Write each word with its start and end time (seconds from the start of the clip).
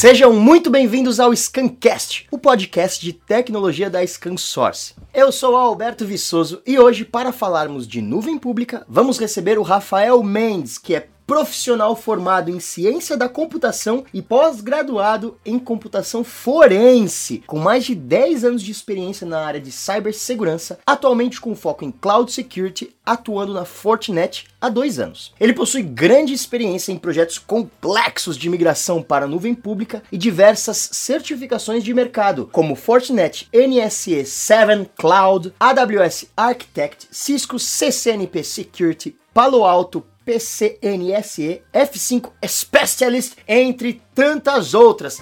Sejam 0.00 0.32
muito 0.32 0.70
bem-vindos 0.70 1.20
ao 1.20 1.30
Scancast, 1.36 2.26
o 2.30 2.38
podcast 2.38 3.04
de 3.04 3.12
tecnologia 3.12 3.90
da 3.90 4.02
ScanSource. 4.06 4.94
Eu 5.12 5.30
sou 5.30 5.54
Alberto 5.54 6.06
Viçoso 6.06 6.62
e 6.66 6.78
hoje, 6.78 7.04
para 7.04 7.34
falarmos 7.34 7.86
de 7.86 8.00
nuvem 8.00 8.38
pública, 8.38 8.82
vamos 8.88 9.18
receber 9.18 9.58
o 9.58 9.62
Rafael 9.62 10.22
Mendes, 10.22 10.78
que 10.78 10.94
é 10.94 11.06
profissional 11.30 11.94
formado 11.94 12.50
em 12.50 12.58
ciência 12.58 13.16
da 13.16 13.28
computação 13.28 14.04
e 14.12 14.20
pós-graduado 14.20 15.38
em 15.46 15.60
computação 15.60 16.24
forense, 16.24 17.44
com 17.46 17.56
mais 17.56 17.84
de 17.84 17.94
10 17.94 18.44
anos 18.44 18.60
de 18.60 18.72
experiência 18.72 19.24
na 19.24 19.38
área 19.38 19.60
de 19.60 19.70
cibersegurança, 19.70 20.80
atualmente 20.84 21.40
com 21.40 21.54
foco 21.54 21.84
em 21.84 21.92
cloud 21.92 22.32
security, 22.32 22.96
atuando 23.06 23.54
na 23.54 23.64
Fortinet 23.64 24.46
há 24.60 24.68
dois 24.68 24.98
anos. 24.98 25.32
Ele 25.38 25.52
possui 25.52 25.82
grande 25.82 26.32
experiência 26.32 26.90
em 26.90 26.98
projetos 26.98 27.38
complexos 27.38 28.36
de 28.36 28.50
migração 28.50 29.00
para 29.00 29.26
a 29.26 29.28
nuvem 29.28 29.54
pública 29.54 30.02
e 30.10 30.18
diversas 30.18 30.88
certificações 30.90 31.84
de 31.84 31.94
mercado, 31.94 32.48
como 32.50 32.74
Fortinet 32.74 33.48
NSE 33.54 34.24
7 34.24 34.90
Cloud, 34.96 35.54
AWS 35.60 36.26
Architect, 36.36 37.06
Cisco 37.12 37.56
CCNP 37.56 38.42
Security, 38.42 39.16
Palo 39.32 39.64
Alto 39.64 40.04
PCNSE, 40.30 41.62
F5 41.74 42.30
Specialist, 42.46 43.36
entre 43.48 44.00
tantas 44.14 44.74
outras. 44.74 45.18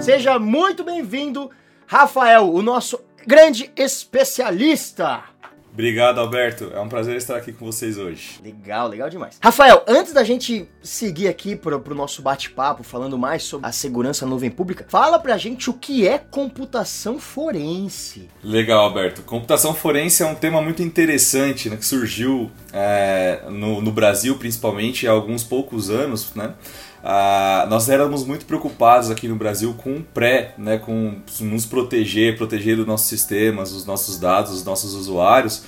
Seja 0.00 0.38
muito 0.38 0.84
bem-vindo, 0.84 1.50
Rafael, 1.84 2.52
o 2.52 2.62
nosso 2.62 3.00
grande 3.26 3.72
especialista. 3.76 5.24
Obrigado, 5.72 6.18
Alberto. 6.18 6.70
É 6.74 6.80
um 6.80 6.88
prazer 6.88 7.16
estar 7.16 7.36
aqui 7.36 7.52
com 7.52 7.64
vocês 7.64 7.98
hoje. 7.98 8.40
Legal, 8.42 8.88
legal 8.88 9.08
demais. 9.08 9.38
Rafael, 9.40 9.84
antes 9.86 10.12
da 10.12 10.24
gente 10.24 10.68
seguir 10.82 11.28
aqui 11.28 11.54
pro, 11.54 11.78
pro 11.80 11.94
nosso 11.94 12.20
bate-papo, 12.20 12.82
falando 12.82 13.16
mais 13.16 13.44
sobre 13.44 13.68
a 13.68 13.72
segurança 13.72 14.26
nuvem 14.26 14.50
pública, 14.50 14.84
fala 14.88 15.18
pra 15.18 15.36
gente 15.38 15.70
o 15.70 15.74
que 15.74 16.06
é 16.06 16.18
computação 16.18 17.18
forense. 17.18 18.28
Legal, 18.42 18.84
Alberto. 18.84 19.22
Computação 19.22 19.72
forense 19.74 20.22
é 20.22 20.26
um 20.26 20.34
tema 20.34 20.60
muito 20.60 20.82
interessante, 20.82 21.70
né, 21.70 21.76
que 21.76 21.86
surgiu 21.86 22.50
é, 22.72 23.42
no, 23.48 23.80
no 23.80 23.92
Brasil, 23.92 24.36
principalmente, 24.36 25.06
há 25.06 25.12
alguns 25.12 25.44
poucos 25.44 25.90
anos, 25.90 26.34
né? 26.34 26.54
Ah, 27.02 27.66
nós 27.70 27.88
éramos 27.88 28.24
muito 28.24 28.44
preocupados 28.44 29.10
aqui 29.10 29.28
no 29.28 29.36
Brasil 29.36 29.74
com 29.78 29.96
o 29.96 30.02
pré, 30.02 30.54
né, 30.58 30.78
com 30.78 31.16
nos 31.40 31.64
proteger, 31.64 32.36
proteger 32.36 32.78
os 32.78 32.86
nossos 32.86 33.06
sistemas, 33.08 33.72
os 33.72 33.86
nossos 33.86 34.18
dados, 34.18 34.52
os 34.52 34.64
nossos 34.64 34.94
usuários. 34.94 35.62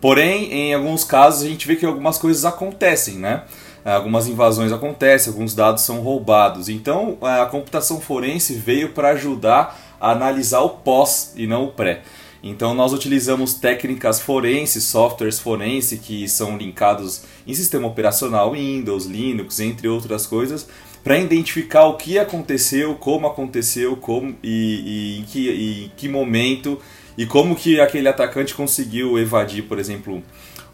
Porém, 0.00 0.52
em 0.52 0.74
alguns 0.74 1.02
casos 1.02 1.42
a 1.42 1.48
gente 1.48 1.66
vê 1.66 1.76
que 1.76 1.86
algumas 1.86 2.18
coisas 2.18 2.44
acontecem, 2.44 3.14
né? 3.14 3.44
Algumas 3.84 4.26
invasões 4.26 4.72
acontecem, 4.72 5.32
alguns 5.32 5.54
dados 5.54 5.82
são 5.82 6.00
roubados. 6.00 6.68
Então, 6.68 7.18
a 7.20 7.44
computação 7.46 8.00
forense 8.00 8.54
veio 8.54 8.90
para 8.90 9.10
ajudar 9.10 9.78
a 10.00 10.10
analisar 10.10 10.60
o 10.60 10.70
pós 10.70 11.32
e 11.36 11.46
não 11.46 11.64
o 11.64 11.72
pré. 11.72 12.02
Então 12.46 12.74
nós 12.74 12.92
utilizamos 12.92 13.54
técnicas 13.54 14.20
forenses, 14.20 14.84
softwares 14.84 15.38
forense 15.38 15.96
que 15.96 16.28
são 16.28 16.58
linkados 16.58 17.22
em 17.46 17.54
sistema 17.54 17.88
operacional 17.88 18.52
Windows, 18.52 19.06
Linux, 19.06 19.60
entre 19.60 19.88
outras 19.88 20.26
coisas, 20.26 20.68
para 21.02 21.18
identificar 21.18 21.86
o 21.86 21.96
que 21.96 22.18
aconteceu, 22.18 22.96
como 22.96 23.26
aconteceu, 23.26 23.96
como 23.96 24.36
e, 24.42 25.16
e, 25.16 25.20
em, 25.20 25.22
que, 25.22 25.50
e 25.50 25.84
em 25.86 25.92
que 25.96 26.06
momento 26.06 26.78
e 27.16 27.24
como 27.24 27.56
que 27.56 27.80
aquele 27.80 28.08
atacante 28.08 28.54
conseguiu 28.54 29.18
evadir, 29.18 29.62
por 29.62 29.78
exemplo, 29.78 30.22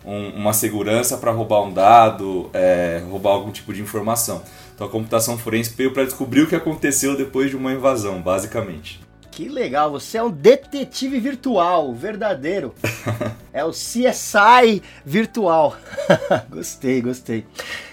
um, 0.04 0.30
uma 0.30 0.53
segurança 0.53 1.19
para 1.19 1.30
roubar 1.30 1.62
um 1.62 1.72
dado, 1.72 2.50
é, 2.53 3.00
roubar 3.09 3.30
algum 3.30 3.53
tipo 3.53 3.72
de 3.72 3.80
informação. 3.80 4.42
Então 4.75 4.88
a 4.88 4.91
computação 4.91 5.38
forense 5.38 5.72
veio 5.76 5.92
para 5.92 6.03
descobrir 6.03 6.41
o 6.41 6.48
que 6.48 6.56
aconteceu 6.56 7.16
depois 7.16 7.48
de 7.48 7.56
uma 7.56 7.72
invasão, 7.72 8.20
basicamente. 8.20 9.09
Que 9.41 9.49
legal, 9.49 9.91
você 9.91 10.19
é 10.19 10.23
um 10.23 10.31
detetive 10.31 11.19
virtual, 11.19 11.95
verdadeiro. 11.95 12.75
é 13.55 13.65
o 13.65 13.71
CSI 13.71 14.83
virtual. 15.03 15.78
gostei, 16.51 17.01
gostei. 17.01 17.47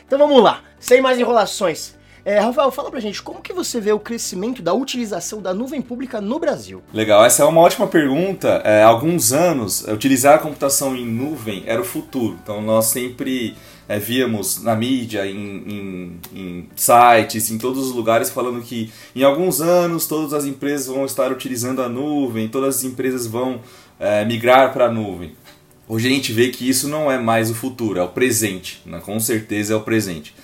Então 0.06 0.20
vamos 0.20 0.44
lá, 0.44 0.62
sem 0.78 1.00
mais 1.00 1.18
enrolações. 1.18 1.96
É, 2.26 2.38
Rafael, 2.38 2.70
fala 2.70 2.92
pra 2.92 3.00
gente, 3.00 3.24
como 3.24 3.42
que 3.42 3.54
você 3.54 3.80
vê 3.80 3.94
o 3.94 4.00
crescimento 4.00 4.62
da 4.62 4.74
utilização 4.74 5.42
da 5.42 5.54
nuvem 5.54 5.82
pública 5.82 6.20
no 6.20 6.38
Brasil? 6.38 6.84
Legal, 6.92 7.24
essa 7.24 7.44
é 7.44 7.46
uma 7.46 7.62
ótima 7.62 7.88
pergunta. 7.88 8.62
É, 8.66 8.84
há 8.84 8.88
alguns 8.88 9.32
anos, 9.32 9.88
utilizar 9.88 10.36
a 10.36 10.40
computação 10.40 10.98
em 10.98 11.06
nuvem 11.06 11.64
era 11.66 11.80
o 11.80 11.86
futuro. 11.86 12.38
Então 12.44 12.62
nós 12.62 12.88
sempre 12.88 13.56
é, 13.88 14.00
víamos 14.00 14.62
na 14.64 14.76
mídia, 14.76 15.26
em, 15.26 15.36
em, 15.36 16.20
em, 16.34 16.70
sites, 16.76 17.50
em 17.50 17.58
todos 17.58 17.88
os 17.88 17.94
lugares, 17.94 18.30
falando 18.30 18.62
que 18.62 18.92
em 19.16 19.24
alguns 19.24 19.62
anos 19.62 20.08
todas 20.08 20.34
as 20.34 20.46
empresas 20.46 20.88
vão 20.88 21.06
estar 21.06 21.32
utilizando 21.32 21.82
a 21.82 21.90
nuvem, 21.90 22.48
todas 22.48 22.78
as 22.78 22.84
empresas 22.84 23.26
vão 23.26 23.62
é, 24.00 24.26
migrar 24.26 24.74
para 24.74 24.86
a 24.86 24.92
nuvem. 24.92 25.34
Hoje 25.88 26.08
a 26.08 26.12
gente 26.12 26.34
vê 26.34 26.50
que 26.50 26.68
isso 26.68 26.90
não 26.90 27.10
é 27.10 27.18
mais 27.18 27.50
o 27.50 27.56
futuro, 27.56 27.98
é 27.98 28.04
o 28.04 28.10
presente, 28.10 28.82
né? 28.86 29.00
com 29.00 29.18
certeza 29.22 29.74
é 29.74 29.78
o 29.78 29.82
presente. 29.82 30.36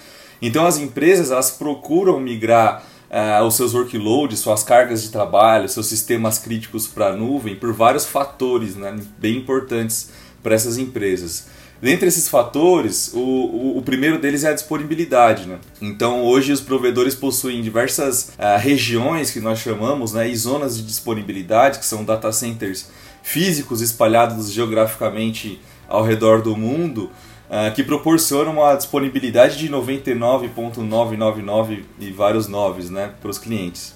Então 0.41 0.65
as 0.65 0.77
empresas 0.77 1.31
elas 1.31 1.51
procuram 1.51 2.19
migrar 2.19 2.83
uh, 3.13 3.43
os 3.45 3.55
seus 3.55 3.73
workloads, 3.73 4.39
suas 4.39 4.63
cargas 4.63 5.03
de 5.03 5.09
trabalho, 5.09 5.69
seus 5.69 5.85
sistemas 5.87 6.39
críticos 6.39 6.87
para 6.87 7.07
a 7.07 7.15
nuvem 7.15 7.55
por 7.55 7.71
vários 7.73 8.05
fatores 8.05 8.75
né, 8.75 8.95
bem 9.17 9.37
importantes 9.37 10.09
para 10.41 10.55
essas 10.55 10.77
empresas. 10.77 11.47
Dentre 11.83 12.07
esses 12.07 12.29
fatores, 12.29 13.11
o, 13.13 13.19
o, 13.19 13.77
o, 13.77 13.81
primeiro 13.81 14.17
deles 14.17 14.45
é 14.45 14.51
a 14.51 14.53
disponibilidade. 14.53 15.45
Né? 15.45 15.59
Então, 15.81 16.23
hoje, 16.23 16.53
os 16.53 16.61
provedores 16.61 17.13
possuem 17.13 17.61
diversas 17.61 18.31
uh, 18.39 18.57
regiões 18.57 19.31
que 19.31 19.41
nós 19.41 19.59
chamamos 19.59 20.13
né, 20.13 20.29
e 20.29 20.33
zonas 20.33 20.77
de 20.77 20.83
disponibilidade, 20.83 21.79
que 21.79 21.85
são 21.85 22.05
data 22.05 22.31
centers 22.31 22.89
físicos 23.21 23.81
espalhados 23.81 24.49
geograficamente 24.49 25.59
ao 25.85 26.05
redor 26.05 26.41
do 26.41 26.55
mundo, 26.55 27.11
uh, 27.49 27.69
que 27.75 27.83
proporcionam 27.83 28.53
uma 28.53 28.75
disponibilidade 28.75 29.57
de 29.57 29.67
99,999 29.67 31.83
e 31.99 32.13
vários 32.13 32.47
noves 32.47 32.89
né, 32.89 33.11
para 33.19 33.29
os 33.29 33.37
clientes. 33.37 33.93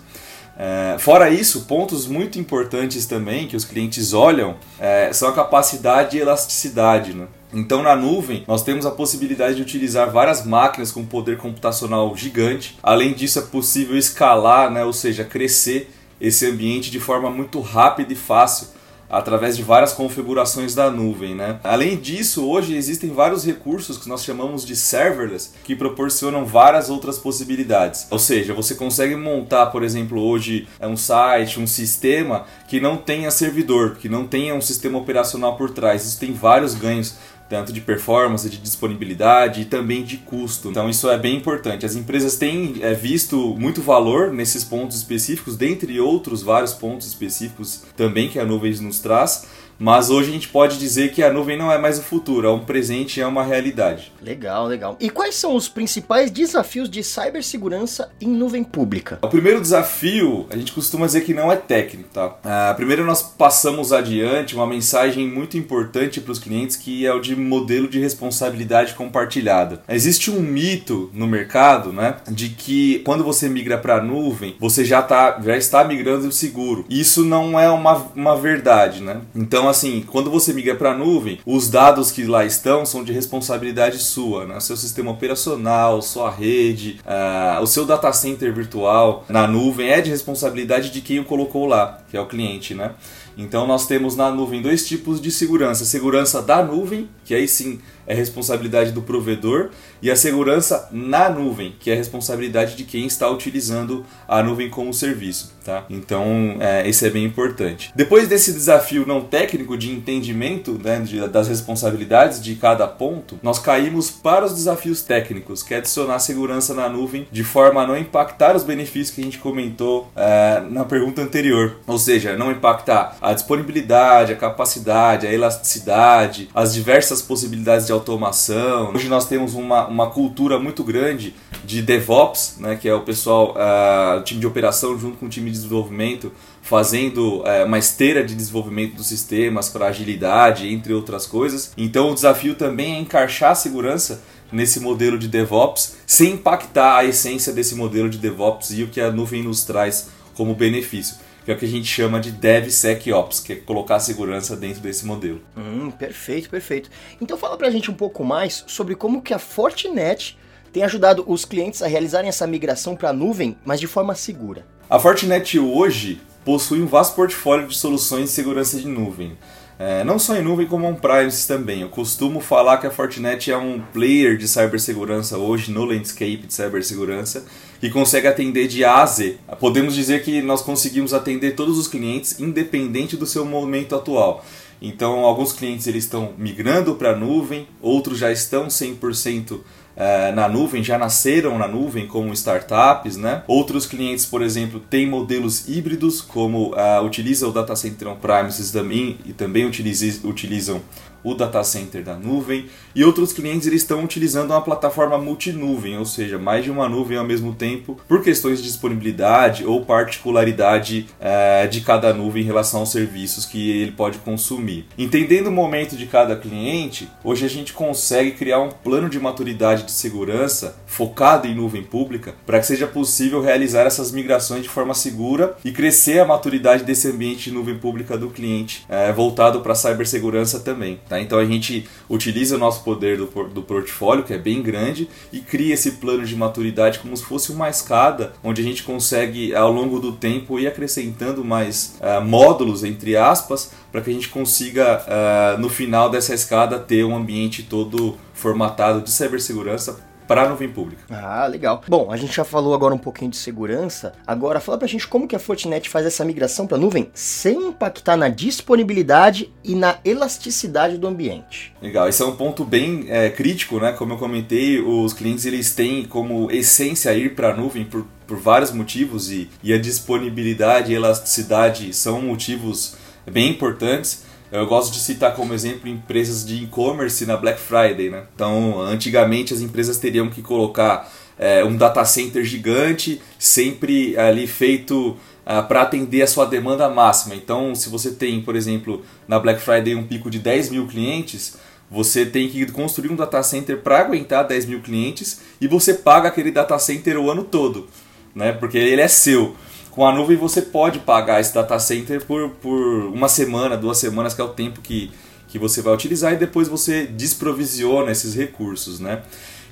É, 0.59 0.95
fora 0.97 1.29
isso, 1.29 1.65
pontos 1.65 2.07
muito 2.07 2.39
importantes 2.39 3.05
também 3.05 3.47
que 3.47 3.55
os 3.55 3.63
clientes 3.63 4.11
olham 4.11 4.55
é, 4.79 5.13
são 5.13 5.29
a 5.29 5.33
capacidade 5.33 6.17
e 6.17 6.19
elasticidade. 6.19 7.13
Né? 7.13 7.27
Então, 7.53 7.81
na 7.81 7.95
nuvem, 7.95 8.43
nós 8.47 8.63
temos 8.63 8.85
a 8.85 8.91
possibilidade 8.91 9.55
de 9.55 9.61
utilizar 9.61 10.11
várias 10.11 10.45
máquinas 10.45 10.91
com 10.91 11.05
poder 11.05 11.37
computacional 11.37 12.15
gigante. 12.15 12.77
Além 12.83 13.13
disso, 13.13 13.39
é 13.39 13.41
possível 13.43 13.97
escalar, 13.97 14.69
né, 14.69 14.83
ou 14.83 14.93
seja, 14.93 15.23
crescer 15.23 15.91
esse 16.19 16.45
ambiente 16.45 16.91
de 16.91 16.99
forma 16.99 17.29
muito 17.29 17.59
rápida 17.61 18.11
e 18.11 18.15
fácil 18.15 18.67
através 19.09 19.55
de 19.55 19.63
várias 19.63 19.93
configurações 19.93 20.75
da 20.75 20.91
nuvem, 20.91 21.33
né? 21.33 21.59
Além 21.63 21.95
disso, 21.95 22.45
hoje 22.45 22.75
existem 22.75 23.09
vários 23.09 23.45
recursos 23.45 23.97
que 23.97 24.09
nós 24.09 24.23
chamamos 24.23 24.65
de 24.65 24.75
serverless 24.75 25.51
que 25.63 25.75
proporcionam 25.75 26.45
várias 26.45 26.89
outras 26.89 27.17
possibilidades. 27.17 28.07
Ou 28.11 28.19
seja, 28.19 28.53
você 28.53 28.75
consegue 28.75 29.15
montar, 29.15 29.67
por 29.67 29.83
exemplo, 29.83 30.21
hoje 30.21 30.67
é 30.79 30.87
um 30.87 30.97
site, 30.97 31.59
um 31.59 31.67
sistema 31.67 32.45
que 32.67 32.79
não 32.79 32.97
tenha 32.97 33.31
servidor, 33.31 33.95
que 33.95 34.09
não 34.09 34.27
tenha 34.27 34.53
um 34.53 34.61
sistema 34.61 34.97
operacional 34.97 35.55
por 35.55 35.69
trás. 35.69 36.05
Isso 36.05 36.19
tem 36.19 36.33
vários 36.33 36.75
ganhos 36.75 37.15
tanto 37.49 37.71
de 37.71 37.81
performance, 37.81 38.49
de 38.49 38.57
disponibilidade 38.57 39.61
e 39.61 39.65
também 39.65 40.03
de 40.03 40.17
custo. 40.17 40.69
Então 40.69 40.89
isso 40.89 41.09
é 41.09 41.17
bem 41.17 41.37
importante. 41.37 41.85
As 41.85 41.95
empresas 41.95 42.37
têm 42.37 42.75
é, 42.81 42.93
visto 42.93 43.55
muito 43.57 43.81
valor 43.81 44.31
nesses 44.31 44.63
pontos 44.63 44.97
específicos, 44.97 45.55
dentre 45.55 45.99
outros 45.99 46.43
vários 46.43 46.73
pontos 46.73 47.07
específicos 47.07 47.83
também 47.95 48.29
que 48.29 48.39
a 48.39 48.45
nuvem 48.45 48.73
nos 48.81 48.99
traz. 48.99 49.47
Mas 49.79 50.09
hoje 50.09 50.29
a 50.29 50.33
gente 50.33 50.49
pode 50.49 50.77
dizer 50.77 51.11
que 51.11 51.23
a 51.23 51.31
nuvem 51.31 51.57
não 51.57 51.71
é 51.71 51.77
mais 51.77 51.99
o 51.99 52.03
futuro, 52.03 52.47
é 52.47 52.51
um 52.51 52.59
presente, 52.59 53.21
é 53.21 53.27
uma 53.27 53.43
realidade. 53.43 54.11
Legal, 54.21 54.65
legal. 54.65 54.97
E 54.99 55.09
quais 55.09 55.35
são 55.35 55.55
os 55.55 55.69
principais 55.69 56.31
desafios 56.31 56.89
de 56.89 57.03
cibersegurança 57.03 58.11
em 58.19 58.27
nuvem 58.27 58.63
pública? 58.63 59.19
O 59.21 59.27
primeiro 59.27 59.61
desafio, 59.61 60.47
a 60.49 60.57
gente 60.57 60.71
costuma 60.71 61.05
dizer 61.05 61.21
que 61.21 61.33
não 61.33 61.51
é 61.51 61.55
técnico, 61.55 62.09
tá? 62.09 62.27
Uh, 62.27 62.75
primeiro 62.75 63.05
nós 63.05 63.21
passamos 63.21 63.93
adiante 63.93 64.55
uma 64.55 64.65
mensagem 64.65 65.27
muito 65.27 65.57
importante 65.57 66.19
para 66.19 66.31
os 66.31 66.39
clientes 66.39 66.75
que 66.75 67.05
é 67.05 67.13
o 67.13 67.19
de 67.19 67.35
modelo 67.35 67.87
de 67.87 67.99
responsabilidade 67.99 68.93
compartilhada. 68.95 69.81
Existe 69.87 70.31
um 70.31 70.39
mito 70.41 71.09
no 71.13 71.27
mercado, 71.27 71.93
né, 71.93 72.15
de 72.29 72.49
que 72.49 72.99
quando 72.99 73.23
você 73.23 73.47
migra 73.47 73.77
para 73.77 73.97
a 73.97 74.01
nuvem, 74.01 74.55
você 74.59 74.83
já, 74.83 75.01
tá, 75.01 75.39
já 75.43 75.55
está 75.55 75.83
migrando 75.83 76.31
seguro. 76.31 76.85
Isso 76.89 77.23
não 77.23 77.59
é 77.59 77.69
uma, 77.69 77.95
uma 78.15 78.35
verdade, 78.35 79.01
né? 79.01 79.21
Então 79.35 79.66
Então, 79.67 79.71
assim, 79.73 80.01
quando 80.07 80.31
você 80.31 80.53
migra 80.53 80.75
para 80.75 80.91
a 80.91 80.97
nuvem, 80.97 81.39
os 81.45 81.69
dados 81.69 82.09
que 82.09 82.23
lá 82.23 82.45
estão 82.45 82.85
são 82.85 83.03
de 83.03 83.11
responsabilidade 83.11 83.99
sua, 83.99 84.45
né? 84.45 84.61
Seu 84.61 84.77
sistema 84.77 85.11
operacional, 85.11 86.01
sua 86.01 86.31
rede, 86.31 87.01
uh, 87.05 87.61
o 87.61 87.67
seu 87.67 87.83
data 87.83 88.13
center 88.13 88.53
virtual 88.53 89.25
na 89.27 89.45
nuvem 89.45 89.89
é 89.89 89.99
de 89.99 90.09
responsabilidade 90.09 90.89
de 90.89 91.01
quem 91.01 91.19
o 91.19 91.25
colocou 91.25 91.65
lá, 91.65 91.99
que 92.09 92.15
é 92.15 92.21
o 92.21 92.25
cliente, 92.25 92.73
né? 92.73 92.91
Então 93.37 93.67
nós 93.67 93.85
temos 93.85 94.15
na 94.15 94.31
nuvem 94.31 94.61
dois 94.61 94.87
tipos 94.87 95.19
de 95.19 95.29
segurança: 95.31 95.83
segurança 95.83 96.41
da 96.41 96.63
nuvem, 96.63 97.09
que 97.25 97.35
aí 97.35 97.45
sim 97.45 97.81
é 98.07 98.13
responsabilidade 98.13 98.91
do 98.91 99.01
provedor, 99.01 99.69
e 100.01 100.09
a 100.09 100.15
segurança 100.15 100.87
na 100.91 101.29
nuvem, 101.29 101.75
que 101.79 101.91
é 101.91 101.95
responsabilidade 101.95 102.75
de 102.75 102.83
quem 102.83 103.05
está 103.05 103.29
utilizando 103.29 104.05
a 104.27 104.41
nuvem 104.41 104.69
como 104.69 104.93
serviço. 104.93 105.55
Tá? 105.67 105.83
Então, 105.89 106.55
é, 106.61 106.87
esse 106.87 107.05
é 107.05 107.09
bem 107.09 107.25
importante. 107.25 107.91
Depois 107.93 108.27
desse 108.29 108.53
desafio 108.53 109.05
não 109.05 109.19
técnico 109.21 109.77
de 109.77 109.91
entendimento 109.91 110.79
né, 110.81 111.01
de, 111.01 111.27
das 111.27 111.49
responsabilidades 111.49 112.41
de 112.41 112.55
cada 112.55 112.87
ponto, 112.87 113.37
nós 113.43 113.59
caímos 113.59 114.09
para 114.09 114.45
os 114.45 114.53
desafios 114.53 115.01
técnicos, 115.01 115.63
que 115.63 115.73
é 115.73 115.77
adicionar 115.77 116.19
segurança 116.19 116.73
na 116.73 116.87
nuvem 116.87 117.27
de 117.29 117.43
forma 117.43 117.81
a 117.81 117.87
não 117.87 117.97
impactar 117.97 118.55
os 118.55 118.63
benefícios 118.63 119.13
que 119.13 119.19
a 119.19 119.23
gente 119.25 119.39
comentou 119.39 120.09
é, 120.15 120.63
na 120.69 120.85
pergunta 120.85 121.21
anterior. 121.21 121.77
Ou 121.85 121.99
seja, 121.99 122.37
não 122.37 122.49
impactar 122.49 123.17
a 123.21 123.33
disponibilidade, 123.33 124.31
a 124.31 124.37
capacidade, 124.37 125.27
a 125.27 125.33
elasticidade, 125.33 126.49
as 126.55 126.73
diversas 126.73 127.21
possibilidades 127.21 127.87
de 127.87 127.91
automação. 127.97 128.93
Hoje 128.93 129.07
nós 129.07 129.27
temos 129.27 129.53
uma, 129.53 129.87
uma 129.87 130.09
cultura 130.09 130.57
muito 130.57 130.83
grande 130.83 131.33
de 131.63 131.81
DevOps, 131.81 132.57
né, 132.59 132.75
que 132.75 132.87
é 132.87 132.93
o 132.93 133.01
pessoal, 133.01 133.55
uh, 133.55 134.19
o 134.19 134.23
time 134.23 134.39
de 134.39 134.47
operação 134.47 134.97
junto 134.97 135.17
com 135.17 135.25
o 135.25 135.29
time 135.29 135.51
de 135.51 135.57
desenvolvimento, 135.57 136.31
fazendo 136.61 137.39
uh, 137.39 137.65
uma 137.65 137.77
esteira 137.77 138.23
de 138.23 138.35
desenvolvimento 138.35 138.95
dos 138.95 139.07
sistemas 139.07 139.69
para 139.69 139.87
agilidade, 139.87 140.71
entre 140.71 140.93
outras 140.93 141.25
coisas. 141.25 141.73
Então 141.77 142.11
o 142.11 142.13
desafio 142.13 142.55
também 142.55 142.95
é 142.95 142.99
encaixar 142.99 143.51
a 143.51 143.55
segurança 143.55 144.23
nesse 144.51 144.79
modelo 144.79 145.17
de 145.17 145.27
DevOps 145.27 145.97
sem 146.05 146.33
impactar 146.33 146.97
a 146.97 147.05
essência 147.05 147.51
desse 147.51 147.75
modelo 147.75 148.09
de 148.09 148.17
DevOps 148.17 148.71
e 148.71 148.83
o 148.83 148.87
que 148.87 149.01
a 149.01 149.11
nuvem 149.11 149.43
nos 149.43 149.63
traz 149.63 150.09
como 150.33 150.53
benefício 150.53 151.26
que 151.47 151.51
é 151.51 151.55
o 151.55 151.57
que 151.57 151.63
a 151.63 151.69
gente 151.69 151.87
chama 151.87 152.19
de 152.19 152.29
DevSecOps, 152.29 153.39
que 153.39 153.53
é 153.53 153.55
colocar 153.55 153.95
a 153.95 153.99
segurança 154.01 154.53
dentro 154.53 154.81
desse 154.81 155.05
modelo. 155.05 155.41
Hum, 155.55 155.89
perfeito, 155.89 156.49
perfeito. 156.49 156.89
Então 157.21 157.37
fala 157.37 157.55
pra 157.55 157.69
gente 157.69 157.89
um 157.89 157.93
pouco 157.93 158.21
mais 158.21 158.65
sobre 158.67 158.95
como 158.95 159.21
que 159.21 159.33
a 159.33 159.39
Fortinet 159.39 160.37
tem 160.73 160.83
ajudado 160.83 161.23
os 161.25 161.45
clientes 161.45 161.81
a 161.81 161.87
realizarem 161.87 162.27
essa 162.27 162.45
migração 162.45 162.97
para 162.97 163.11
a 163.11 163.13
nuvem, 163.13 163.55
mas 163.63 163.79
de 163.79 163.87
forma 163.87 164.13
segura. 164.13 164.65
A 164.89 164.99
Fortinet 164.99 165.57
hoje 165.57 166.19
possui 166.43 166.81
um 166.81 166.85
vasto 166.85 167.15
portfólio 167.15 167.69
de 167.69 167.77
soluções 167.77 168.25
de 168.25 168.31
segurança 168.31 168.77
de 168.77 168.85
nuvem. 168.85 169.37
É, 169.79 170.03
não 170.03 170.17
só 170.17 170.35
em 170.35 170.41
nuvem, 170.41 170.65
como 170.65 170.87
on-premise 170.87 171.47
também. 171.47 171.81
Eu 171.81 171.89
costumo 171.89 172.39
falar 172.39 172.77
que 172.77 172.87
a 172.87 172.91
Fortinet 172.91 173.51
é 173.51 173.57
um 173.57 173.79
player 173.93 174.35
de 174.35 174.47
cibersegurança 174.47 175.37
hoje 175.37 175.71
no 175.71 175.85
landscape 175.85 176.47
de 176.47 176.53
cibersegurança 176.53 177.45
que 177.79 177.91
consegue 177.91 178.25
atender 178.27 178.67
de 178.67 178.83
A 178.83 179.03
a 179.03 179.05
Z. 179.05 179.37
Podemos 179.59 179.93
dizer 179.93 180.23
que 180.23 180.41
nós 180.41 180.61
conseguimos 180.61 181.13
atender 181.13 181.51
todos 181.51 181.77
os 181.77 181.87
clientes 181.87 182.39
independente 182.39 183.15
do 183.15 183.27
seu 183.27 183.45
momento 183.45 183.95
atual. 183.95 184.43
Então, 184.81 185.19
alguns 185.19 185.53
clientes 185.53 185.85
eles 185.87 186.05
estão 186.05 186.33
migrando 186.37 186.95
para 186.95 187.11
a 187.11 187.15
nuvem, 187.15 187.67
outros 187.81 188.17
já 188.17 188.31
estão 188.31 188.67
100% 188.67 189.59
é, 189.97 190.31
na 190.31 190.47
nuvem, 190.47 190.83
já 190.83 190.95
nasceram 190.95 191.57
na 191.57 191.67
nuvem 191.67 192.05
como 192.05 192.31
startups, 192.31 193.17
né? 193.17 193.41
Outros 193.47 193.87
clientes, 193.87 194.27
por 194.27 194.43
exemplo, 194.43 194.79
têm 194.79 195.07
modelos 195.07 195.67
híbridos, 195.67 196.21
como 196.21 196.75
uh, 196.75 197.03
utilizam 197.03 197.49
o 197.49 197.51
data 197.51 197.75
center 197.75 198.07
on-premises 198.07 198.69
também, 198.69 199.17
e 199.25 199.33
também 199.33 199.65
utilizam 199.65 200.81
o 201.23 201.33
data 201.33 201.63
center 201.63 202.03
da 202.03 202.15
nuvem 202.15 202.67
e 202.95 203.03
outros 203.03 203.33
clientes 203.33 203.67
eles 203.67 203.81
estão 203.81 204.03
utilizando 204.03 204.51
uma 204.51 204.61
plataforma 204.61 205.17
multinuvem, 205.17 205.97
ou 205.97 206.05
seja, 206.05 206.37
mais 206.37 206.63
de 206.63 206.71
uma 206.71 206.89
nuvem 206.89 207.17
ao 207.17 207.25
mesmo 207.25 207.53
tempo, 207.53 207.99
por 208.07 208.23
questões 208.23 208.59
de 208.59 208.67
disponibilidade 208.67 209.65
ou 209.65 209.85
particularidade 209.85 211.07
é, 211.19 211.67
de 211.67 211.81
cada 211.81 212.13
nuvem 212.13 212.43
em 212.43 212.45
relação 212.45 212.81
aos 212.81 212.91
serviços 212.91 213.45
que 213.45 213.69
ele 213.71 213.91
pode 213.91 214.17
consumir. 214.19 214.85
Entendendo 214.97 215.47
o 215.47 215.51
momento 215.51 215.95
de 215.95 216.05
cada 216.05 216.35
cliente, 216.35 217.09
hoje 217.23 217.45
a 217.45 217.49
gente 217.49 217.73
consegue 217.73 218.31
criar 218.31 218.59
um 218.59 218.69
plano 218.69 219.09
de 219.09 219.19
maturidade 219.19 219.83
de 219.83 219.91
segurança 219.91 220.77
focado 220.85 221.47
em 221.47 221.55
nuvem 221.55 221.83
pública 221.83 222.33
para 222.45 222.59
que 222.59 222.65
seja 222.65 222.87
possível 222.87 223.41
realizar 223.41 223.83
essas 223.83 224.11
migrações 224.11 224.63
de 224.63 224.69
forma 224.69 224.93
segura 224.93 225.55
e 225.63 225.71
crescer 225.71 226.19
a 226.19 226.25
maturidade 226.25 226.83
desse 226.83 227.07
ambiente 227.07 227.45
de 227.45 227.51
nuvem 227.51 227.77
pública 227.77 228.17
do 228.17 228.29
cliente, 228.29 228.85
é, 228.89 229.11
voltado 229.11 229.61
para 229.61 229.73
a 229.73 229.75
cibersegurança 229.75 230.59
também. 230.59 230.99
Tá? 231.07 231.19
Então 231.19 231.39
a 231.39 231.45
gente 231.45 231.87
utiliza 232.09 232.55
o 232.55 232.59
nosso 232.59 232.83
poder 232.83 233.17
do, 233.17 233.25
do 233.25 233.61
portfólio, 233.61 234.23
que 234.23 234.33
é 234.33 234.37
bem 234.37 234.61
grande, 234.61 235.07
e 235.31 235.39
cria 235.39 235.73
esse 235.73 235.93
plano 235.93 236.25
de 236.25 236.35
maturidade 236.35 236.99
como 236.99 237.15
se 237.15 237.23
fosse 237.23 237.51
uma 237.51 237.69
escada, 237.69 238.33
onde 238.43 238.61
a 238.61 238.63
gente 238.63 238.83
consegue, 238.83 239.55
ao 239.55 239.71
longo 239.71 239.99
do 239.99 240.11
tempo, 240.11 240.59
ir 240.59 240.67
acrescentando 240.67 241.43
mais 241.43 241.97
uh, 242.01 242.23
módulos, 242.23 242.83
entre 242.83 243.15
aspas, 243.15 243.71
para 243.91 244.01
que 244.01 244.09
a 244.09 244.13
gente 244.13 244.29
consiga, 244.29 245.03
uh, 245.05 245.59
no 245.59 245.69
final 245.69 246.09
dessa 246.09 246.33
escada, 246.33 246.79
ter 246.79 247.03
um 247.03 247.15
ambiente 247.15 247.63
todo 247.63 248.17
formatado 248.33 249.01
de 249.01 249.09
cibersegurança 249.11 250.05
para 250.27 250.43
a 250.43 250.49
nuvem 250.49 250.69
pública. 250.69 251.03
Ah, 251.09 251.47
legal. 251.47 251.81
Bom, 251.87 252.11
a 252.11 252.17
gente 252.17 252.35
já 252.35 252.43
falou 252.43 252.73
agora 252.73 252.93
um 252.93 252.97
pouquinho 252.97 253.31
de 253.31 253.37
segurança. 253.37 254.13
Agora, 254.25 254.59
fala 254.59 254.77
pra 254.77 254.87
gente 254.87 255.07
como 255.07 255.27
que 255.27 255.35
a 255.35 255.39
Fortinet 255.39 255.89
faz 255.89 256.05
essa 256.05 256.25
migração 256.25 256.67
para 256.67 256.77
a 256.77 256.79
nuvem 256.79 257.09
sem 257.13 257.69
impactar 257.69 258.17
na 258.17 258.29
disponibilidade 258.29 259.51
e 259.63 259.75
na 259.75 259.97
elasticidade 260.03 260.97
do 260.97 261.07
ambiente. 261.07 261.73
Legal, 261.81 262.09
esse 262.09 262.21
é 262.21 262.25
um 262.25 262.35
ponto 262.35 262.65
bem 262.65 263.05
é, 263.07 263.29
crítico, 263.29 263.79
né? 263.79 263.93
Como 263.93 264.13
eu 264.13 264.17
comentei, 264.17 264.79
os 264.79 265.13
clientes 265.13 265.45
eles 265.45 265.73
têm 265.73 266.05
como 266.05 266.51
essência 266.51 267.13
ir 267.13 267.35
para 267.35 267.51
a 267.51 267.55
nuvem 267.55 267.85
por, 267.85 268.05
por 268.25 268.37
vários 268.37 268.71
motivos 268.71 269.31
e, 269.31 269.49
e 269.63 269.73
a 269.73 269.79
disponibilidade 269.79 270.91
e 270.91 270.95
elasticidade 270.95 271.93
são 271.93 272.21
motivos 272.21 272.95
bem 273.25 273.51
importantes. 273.51 274.25
Eu 274.51 274.65
gosto 274.65 274.93
de 274.93 274.99
citar 274.99 275.35
como 275.35 275.53
exemplo 275.53 275.89
empresas 275.89 276.45
de 276.45 276.63
e-commerce 276.63 277.25
na 277.25 277.35
Black 277.35 277.59
Friday, 277.59 278.09
né? 278.09 278.23
Então, 278.33 278.79
antigamente 278.79 279.53
as 279.53 279.59
empresas 279.59 279.97
teriam 279.97 280.29
que 280.29 280.41
colocar 280.41 281.11
é, 281.37 281.63
um 281.63 281.75
data 281.75 282.03
center 282.05 282.43
gigante, 282.43 283.21
sempre 283.37 284.17
ali 284.17 284.47
feito 284.47 285.17
ah, 285.45 285.61
para 285.61 285.81
atender 285.81 286.21
a 286.21 286.27
sua 286.27 286.45
demanda 286.45 286.89
máxima. 286.89 287.35
Então, 287.35 287.75
se 287.75 287.89
você 287.89 288.11
tem, 288.11 288.41
por 288.41 288.55
exemplo, 288.55 289.03
na 289.27 289.39
Black 289.39 289.61
Friday 289.61 289.95
um 289.95 290.07
pico 290.07 290.29
de 290.29 290.39
10 290.39 290.69
mil 290.69 290.87
clientes, 290.87 291.57
você 291.89 292.25
tem 292.25 292.49
que 292.49 292.65
construir 292.71 293.11
um 293.11 293.15
data 293.15 293.41
center 293.43 293.77
para 293.81 293.99
aguentar 293.99 294.45
10 294.47 294.65
mil 294.65 294.81
clientes 294.81 295.41
e 295.59 295.67
você 295.67 295.93
paga 295.93 296.27
aquele 296.27 296.51
data 296.51 296.77
center 296.79 297.17
o 297.17 297.29
ano 297.31 297.43
todo, 297.43 297.87
né? 298.35 298.51
Porque 298.51 298.77
ele 298.77 299.01
é 299.01 299.07
seu. 299.07 299.55
Com 299.97 300.05
a 300.05 300.13
nuvem 300.13 300.37
você 300.37 300.61
pode 300.61 300.99
pagar 300.99 301.41
esse 301.41 301.51
data 301.51 301.79
center 301.79 302.23
por, 302.23 302.51
por 302.51 302.79
uma 303.07 303.27
semana, 303.27 303.75
duas 303.75 303.97
semanas, 303.97 304.35
que 304.35 304.39
é 304.39 304.43
o 304.43 304.49
tempo 304.49 304.79
que, 304.79 305.09
que 305.47 305.57
você 305.57 305.81
vai 305.81 305.91
utilizar, 305.91 306.33
e 306.33 306.35
depois 306.35 306.67
você 306.67 307.07
desprovisiona 307.07 308.11
esses 308.11 308.35
recursos. 308.35 308.99
Né? 308.99 309.23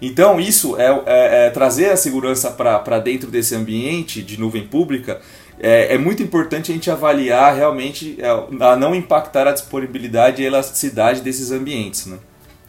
Então, 0.01 0.39
isso 0.39 0.77
é, 0.77 0.87
é, 1.05 1.45
é 1.45 1.49
trazer 1.51 1.91
a 1.91 1.95
segurança 1.95 2.49
para 2.49 2.97
dentro 2.97 3.29
desse 3.29 3.53
ambiente 3.53 4.23
de 4.23 4.39
nuvem 4.39 4.65
pública. 4.65 5.21
É, 5.59 5.93
é, 5.93 5.97
muito 5.99 6.23
importante 6.23 6.71
a 6.71 6.73
gente 6.73 6.89
avaliar 6.89 7.55
realmente 7.55 8.17
é, 8.17 8.27
a 8.27 8.75
não 8.75 8.95
impactar 8.95 9.47
a 9.47 9.51
disponibilidade 9.51 10.41
e 10.41 10.45
elasticidade 10.45 11.21
desses 11.21 11.51
ambientes. 11.51 12.07
Né? 12.07 12.17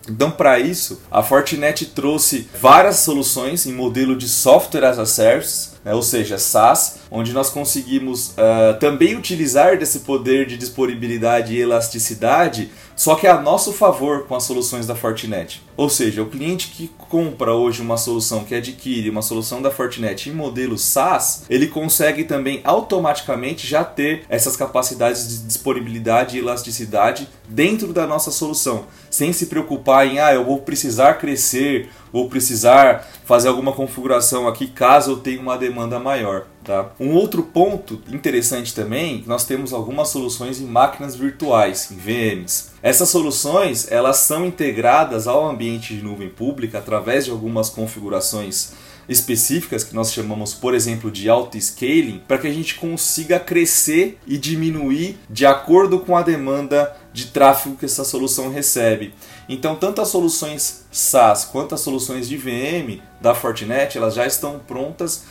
Então, 0.09 0.31
para 0.31 0.59
isso, 0.59 1.03
a 1.11 1.23
Fortinet 1.23 1.87
trouxe 1.87 2.49
várias 2.61 2.97
soluções 2.97 3.67
em 3.67 3.73
modelo 3.73 4.17
de 4.17 4.29
software 4.29 4.85
as 4.85 4.99
a 4.99 5.07
service 5.07 5.77
né, 5.87 5.95
ou 5.95 6.03
seja, 6.03 6.37
SaaS, 6.37 6.99
onde 7.09 7.33
nós 7.33 7.49
conseguimos 7.49 8.31
uh, 8.31 8.77
também 8.81 9.15
utilizar 9.15 9.79
desse 9.79 10.01
poder 10.01 10.45
de 10.45 10.57
disponibilidade 10.57 11.55
e 11.55 11.61
elasticidade, 11.61 12.73
só 12.97 13.15
que 13.15 13.27
a 13.27 13.39
nosso 13.39 13.75
favor 13.75 14.25
com 14.27 14.35
as 14.35 14.45
soluções 14.45 14.87
da 14.87 14.97
Fortinet. 14.97 15.63
Ou 15.77 15.91
seja, 15.91 16.23
o 16.23 16.31
cliente 16.31 16.69
que 16.69 16.89
compra 17.11 17.53
hoje 17.53 17.83
uma 17.83 17.99
solução, 17.99 18.43
que 18.43 18.55
adquire 18.55 19.11
uma 19.11 19.21
solução 19.21 19.61
da 19.61 19.71
Fortinet 19.71 20.31
em 20.31 20.33
modelo 20.33 20.79
SaaS, 20.79 21.45
ele 21.51 21.67
consegue 21.67 22.25
também 22.25 22.63
automaticamente 22.65 23.67
já 23.67 23.85
ter 23.85 24.25
essas 24.31 24.57
capacidades 24.57 25.29
de 25.29 25.47
disponibilidade 25.47 26.37
e 26.37 26.41
elasticidade 26.41 27.29
dentro 27.47 27.93
da 27.93 28.07
nossa 28.07 28.31
solução, 28.31 28.87
sem 29.11 29.31
se 29.33 29.47
preocupar 29.47 30.07
em, 30.07 30.19
ah, 30.19 30.33
eu 30.33 30.45
vou 30.45 30.61
precisar 30.61 31.15
crescer 31.15 31.91
vou 32.17 32.31
precisar 32.31 33.07
fazer 33.25 33.49
alguma 33.49 33.73
configuração 33.73 34.49
aqui 34.49 34.67
caso 34.67 35.11
eu 35.11 35.17
tenha 35.19 35.41
uma 35.41 35.59
demanda 35.59 35.99
maior. 35.99 36.47
Tá? 36.67 36.91
Um 36.99 37.15
outro 37.15 37.45
ponto 37.45 38.03
interessante 38.11 38.75
também, 38.75 39.23
nós 39.25 39.45
temos 39.45 39.73
algumas 39.73 40.09
soluções 40.09 40.61
em 40.61 40.65
máquinas 40.65 41.15
virtuais, 41.15 41.93
em 41.93 41.97
VMs. 41.97 42.71
Essas 42.83 43.09
soluções 43.09 43.87
elas 43.89 44.17
são 44.17 44.45
integradas 44.45 45.29
ao 45.29 45.49
ambiente 45.49 45.95
de 45.95 46.03
nuvem 46.03 46.29
pública 46.29 46.79
através 46.79 47.25
de 47.25 47.31
algumas 47.31 47.71
configurações 47.71 48.73
específicas 49.09 49.85
que 49.85 49.95
nós 49.95 50.13
chamamos, 50.13 50.55
por 50.55 50.75
exemplo, 50.75 51.09
de 51.09 51.29
auto-scaling, 51.29 52.21
para 52.27 52.39
que 52.39 52.49
a 52.49 52.53
gente 52.53 52.75
consiga 52.75 53.39
crescer 53.39 54.19
e 54.27 54.37
diminuir 54.37 55.17
de 55.31 55.47
acordo 55.47 56.01
com 56.01 56.17
a 56.17 56.23
demanda 56.23 56.97
de 57.13 57.27
tráfego 57.27 57.77
que 57.77 57.85
essa 57.85 58.05
solução 58.05 58.51
recebe. 58.51 59.15
Então, 59.49 59.77
tanto 59.77 60.01
as 60.01 60.09
soluções 60.09 60.85
SaaS 60.91 61.45
quanto 61.45 61.75
as 61.75 61.81
soluções 61.81 62.29
de 62.29 62.37
VM 62.37 63.01
da 63.21 63.35
Fortinet, 63.35 63.97
elas 63.97 64.15
já 64.15 64.27
estão 64.27 64.59
prontas 64.59 65.25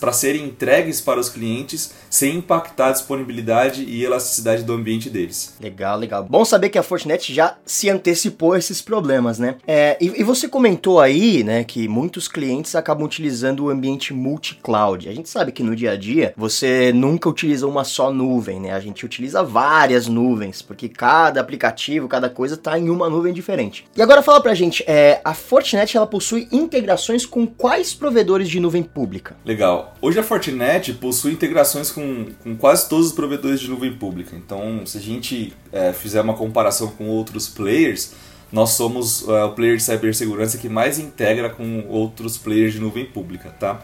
para 0.00 0.12
serem 0.12 0.44
entregues 0.44 1.00
para 1.00 1.18
os 1.18 1.28
clientes 1.28 1.92
sem 2.08 2.36
impactar 2.36 2.88
a 2.88 2.92
disponibilidade 2.92 3.82
e 3.82 4.04
elasticidade 4.04 4.62
do 4.62 4.72
ambiente 4.72 5.10
deles. 5.10 5.54
Legal, 5.60 5.98
legal. 5.98 6.24
Bom 6.24 6.44
saber 6.44 6.68
que 6.68 6.78
a 6.78 6.82
Fortinet 6.82 7.32
já 7.34 7.56
se 7.64 7.90
antecipou 7.90 8.52
a 8.52 8.58
esses 8.58 8.80
problemas, 8.80 9.38
né? 9.38 9.56
É, 9.66 9.96
e, 10.00 10.20
e, 10.20 10.22
você 10.22 10.48
comentou 10.48 11.00
aí, 11.00 11.42
né, 11.42 11.64
que 11.64 11.88
muitos 11.88 12.28
clientes 12.28 12.74
acabam 12.74 13.04
utilizando 13.04 13.64
o 13.64 13.70
ambiente 13.70 14.12
multi-cloud. 14.12 15.08
A 15.08 15.14
gente 15.14 15.28
sabe 15.28 15.50
que 15.50 15.62
no 15.62 15.74
dia 15.74 15.92
a 15.92 15.96
dia 15.96 16.32
você 16.36 16.92
nunca 16.94 17.28
utiliza 17.28 17.66
uma 17.66 17.84
só 17.84 18.12
nuvem, 18.12 18.60
né? 18.60 18.72
A 18.72 18.80
gente 18.80 19.04
utiliza 19.04 19.42
várias 19.42 20.06
nuvens, 20.06 20.62
porque 20.62 20.88
cada 20.88 21.40
aplicativo, 21.40 22.06
cada 22.06 22.30
coisa 22.30 22.54
está 22.54 22.78
em 22.78 22.90
uma 22.90 23.08
nuvem 23.08 23.32
diferente. 23.32 23.86
E 23.96 24.02
agora 24.02 24.22
fala 24.22 24.40
pra 24.40 24.54
gente, 24.54 24.84
é, 24.86 25.03
a 25.24 25.34
Fortinet 25.34 25.96
ela 25.96 26.06
possui 26.06 26.48
integrações 26.52 27.26
com 27.26 27.46
quais 27.46 27.92
provedores 27.94 28.48
de 28.48 28.60
nuvem 28.60 28.82
pública? 28.82 29.36
Legal. 29.44 29.94
Hoje 30.00 30.18
a 30.18 30.22
Fortinet 30.22 30.92
possui 30.94 31.32
integrações 31.32 31.90
com, 31.90 32.26
com 32.42 32.56
quase 32.56 32.88
todos 32.88 33.08
os 33.08 33.12
provedores 33.12 33.60
de 33.60 33.68
nuvem 33.68 33.92
pública. 33.92 34.36
Então, 34.36 34.86
se 34.86 34.98
a 34.98 35.00
gente 35.00 35.52
é, 35.72 35.92
fizer 35.92 36.20
uma 36.20 36.34
comparação 36.34 36.88
com 36.88 37.08
outros 37.08 37.48
players, 37.48 38.12
nós 38.52 38.70
somos 38.70 39.22
uh, 39.22 39.46
o 39.46 39.50
player 39.50 39.76
de 39.76 39.82
cibersegurança 39.82 40.58
que 40.58 40.68
mais 40.68 40.98
integra 40.98 41.50
com 41.50 41.84
outros 41.88 42.38
players 42.38 42.72
de 42.72 42.80
nuvem 42.80 43.04
pública, 43.04 43.50
tá? 43.58 43.80